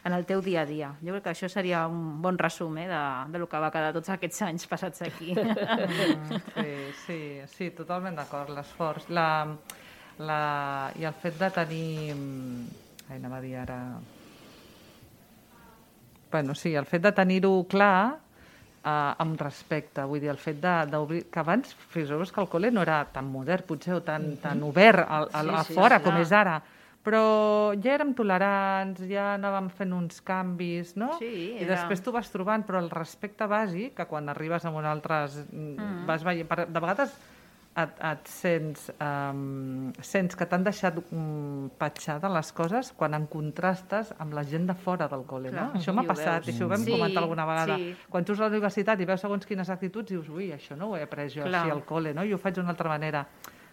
en 0.04 0.12
el 0.12 0.26
teu 0.28 0.42
dia 0.44 0.62
a 0.62 0.66
dia. 0.68 0.90
Jo 1.00 1.14
crec 1.14 1.22
que 1.24 1.32
això 1.32 1.48
seria 1.48 1.86
un 1.88 2.20
bon 2.22 2.36
resum 2.38 2.76
eh, 2.78 2.86
de, 2.90 3.02
de 3.32 3.38
lo 3.40 3.48
que 3.48 3.60
va 3.62 3.70
quedar 3.72 3.92
tots 3.96 4.10
aquests 4.12 4.42
anys 4.48 4.66
passats 4.68 5.02
aquí. 5.06 5.32
Mm, 5.34 6.40
sí, 6.54 6.74
sí, 7.06 7.20
sí, 7.56 7.70
totalment 7.76 8.16
d'acord. 8.18 8.50
L'esforç, 8.52 9.08
la, 9.08 9.28
la, 10.18 10.40
i 11.00 11.04
el 11.08 11.14
fet 11.22 11.38
de 11.40 11.50
tenir... 11.56 12.14
mm, 12.14 12.82
Ai, 13.10 13.16
anava 13.20 13.36
a 13.40 13.44
dir 13.44 13.56
ara... 13.60 13.78
Bueno, 16.30 16.54
sí, 16.54 16.74
el 16.74 16.86
fet 16.88 17.02
de 17.04 17.12
tenir-ho 17.14 17.52
clar 17.70 18.16
eh, 18.84 19.14
amb 19.22 19.40
respecte, 19.40 20.02
vull 20.08 20.20
dir, 20.22 20.30
el 20.32 20.40
fet 20.40 20.58
de- 20.62 20.86
d'obrir... 20.90 21.24
Que 21.30 21.40
abans, 21.44 21.74
fixeu-vos 21.92 22.32
que 22.34 22.40
el 22.42 22.48
col·le 22.50 22.72
no 22.74 22.82
era 22.82 23.04
tan 23.12 23.28
modern, 23.30 23.64
potser, 23.68 23.94
o 23.94 24.02
tan, 24.02 24.34
tan 24.42 24.62
obert 24.66 25.04
al, 25.06 25.28
al, 25.32 25.50
Sí, 25.52 25.54
a 25.60 25.62
sí, 25.68 25.76
fora 25.78 26.00
clar. 26.00 26.02
com 26.08 26.20
és 26.24 26.32
ara, 26.34 26.56
però 27.04 27.74
ja 27.84 27.94
érem 27.98 28.14
tolerants, 28.16 29.02
ja 29.10 29.34
anàvem 29.34 29.68
fent 29.76 29.92
uns 29.92 30.22
canvis, 30.24 30.94
no? 30.96 31.12
Sí, 31.20 31.28
I 31.58 31.62
era- 31.66 31.74
després 31.76 32.00
tu 32.02 32.12
vas 32.14 32.30
trobant, 32.32 32.64
però 32.64 32.80
el 32.80 32.88
respecte 32.90 33.44
bàsic, 33.50 33.94
que 33.98 34.06
quan 34.08 34.28
arribes 34.32 34.64
a 34.64 34.70
un 34.72 34.84
altres... 34.88 35.36
Mm. 35.52 36.06
Vas 36.08 36.24
veient, 36.24 36.48
per, 36.48 36.64
de 36.68 36.80
vegades 36.80 37.12
et, 37.76 37.90
et 38.06 38.28
sents, 38.30 38.86
um, 39.02 39.92
sents 40.00 40.36
que 40.38 40.46
t'han 40.46 40.62
deixat 40.64 40.96
um, 41.10 41.68
petjada 41.76 42.28
les 42.30 42.52
coses 42.54 42.92
quan 42.96 43.16
en 43.18 43.24
contrastes 43.26 44.12
amb 44.22 44.32
la 44.38 44.44
gent 44.46 44.68
de 44.70 44.74
fora 44.78 45.08
del 45.10 45.24
col·le, 45.26 45.50
Clar, 45.50 45.64
no? 45.74 45.80
Això 45.80 45.92
m'ha 45.92 46.04
i 46.06 46.10
passat, 46.12 46.46
i 46.48 46.52
això 46.54 46.68
ho 46.68 46.70
vam 46.70 46.84
Sí, 46.86 46.92
comentar 46.94 47.22
alguna 47.24 47.44
vegada. 47.48 47.76
sí. 47.76 47.96
Quan 48.08 48.24
surts 48.24 48.40
a 48.40 48.46
la 48.46 48.52
universitat 48.54 49.00
i 49.00 49.08
veus 49.10 49.20
segons 49.20 49.44
quines 49.44 49.68
actituds, 49.74 50.08
dius, 50.12 50.28
ui, 50.30 50.52
això 50.54 50.76
no 50.78 50.92
ho 50.92 50.96
he 50.96 51.02
après 51.02 51.28
jo 51.34 51.42
Clar. 51.44 51.64
així 51.66 51.70
al 51.74 51.84
col·le, 51.84 52.14
no? 52.14 52.24
I 52.24 52.32
ho 52.32 52.38
faig 52.38 52.54
d'una 52.54 52.70
altra 52.70 52.88
manera. 52.88 53.26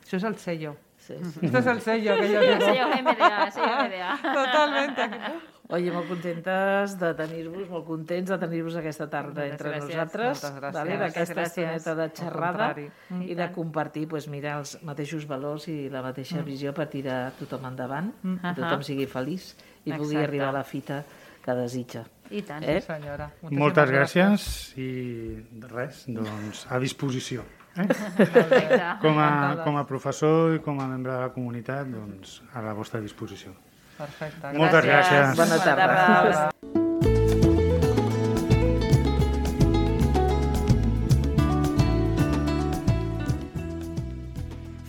Això 0.03 0.17
és 0.17 0.23
el 0.25 0.35
sello. 0.41 0.75
Sí, 1.01 1.15
sí. 1.17 1.39
Este 1.47 1.57
és 1.59 1.65
el 1.67 1.79
sello 1.81 2.13
que 2.19 2.27
jo 2.29 2.41
Sí, 2.41 2.47
digo. 2.47 2.61
senyor 2.61 2.89
MDA, 3.01 3.51
senyor 3.51 3.79
MDA. 3.87 4.11
Totalment. 4.35 5.41
Oye, 5.71 5.89
molt 5.95 6.07
contentes 6.09 6.93
de 6.99 7.09
tenir-vos, 7.15 7.63
molt 7.71 7.85
contents 7.87 8.29
de 8.29 8.37
tenir-vos 8.37 8.75
aquesta 8.75 9.05
tarda 9.09 9.29
Moltes 9.45 9.51
entre 9.53 9.69
gràcies. 9.71 9.87
nosaltres, 9.87 10.43
Moltes 10.43 10.51
gràcies. 10.57 10.73
vale, 10.75 10.97
d'aquesta 10.99 11.35
Moltes 11.35 11.37
gràcies. 11.37 11.75
estoneta 11.77 11.95
de 11.95 12.09
xerrada. 12.19 12.67
Mm, 13.09 13.21
i 13.21 13.31
i 13.31 13.35
de 13.35 13.47
compartir 13.55 14.07
pues, 14.07 14.27
mira, 14.27 14.57
els 14.59 14.77
mateixos 14.83 15.25
valors 15.25 15.67
i 15.69 15.89
la 15.89 16.01
mateixa 16.03 16.41
visió 16.43 16.73
per 16.73 16.87
tirar 16.89 17.31
tothom 17.39 17.65
endavant, 17.71 18.11
que 18.21 18.27
Ahà. 18.47 18.53
tothom 18.55 18.83
sigui 18.83 19.05
feliç 19.07 19.55
i 19.85 19.93
pugui 19.93 20.15
Exacte. 20.17 20.23
arribar 20.27 20.49
a 20.49 20.51
la 20.59 20.63
fita 20.63 21.03
que 21.41 21.51
desitja. 21.53 22.03
I 22.29 22.41
tant. 22.43 22.63
Eh? 22.63 22.81
Senyora. 22.81 23.31
Moltes 23.49 23.89
gràcies 23.89 24.77
i 24.77 25.41
res, 25.71 26.03
doncs 26.07 26.67
a 26.69 26.77
disposició. 26.79 27.43
Eh? 27.77 27.87
Perfecte. 27.87 28.79
Com, 29.01 29.19
a, 29.19 29.63
com 29.63 29.77
a 29.79 29.85
professor 29.87 30.55
i 30.55 30.59
com 30.63 30.79
a 30.81 30.87
membre 30.89 31.13
de 31.13 31.19
la 31.23 31.31
comunitat, 31.31 31.87
doncs 31.87 32.41
a 32.53 32.63
la 32.65 32.73
vostra 32.75 32.99
disposició. 33.03 33.53
Perfecte. 33.97 34.51
Moltes 34.57 34.85
gràcies. 34.85 35.35
Bona 35.39 35.59
tarda. 35.63 36.49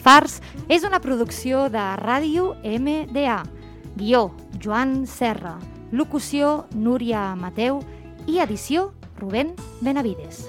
Fars 0.03 0.41
és 0.67 0.83
una 0.83 0.99
producció 0.99 1.69
de 1.71 1.83
Ràdio 2.01 2.57
MDA. 2.67 3.43
Guió, 3.95 4.33
Joan 4.59 5.05
Serra. 5.07 5.59
Locució, 5.93 6.65
Núria 6.75 7.37
Mateu. 7.37 7.85
I 8.27 8.41
edició, 8.43 8.91
Rubén 9.21 9.55
Benavides. 9.83 10.49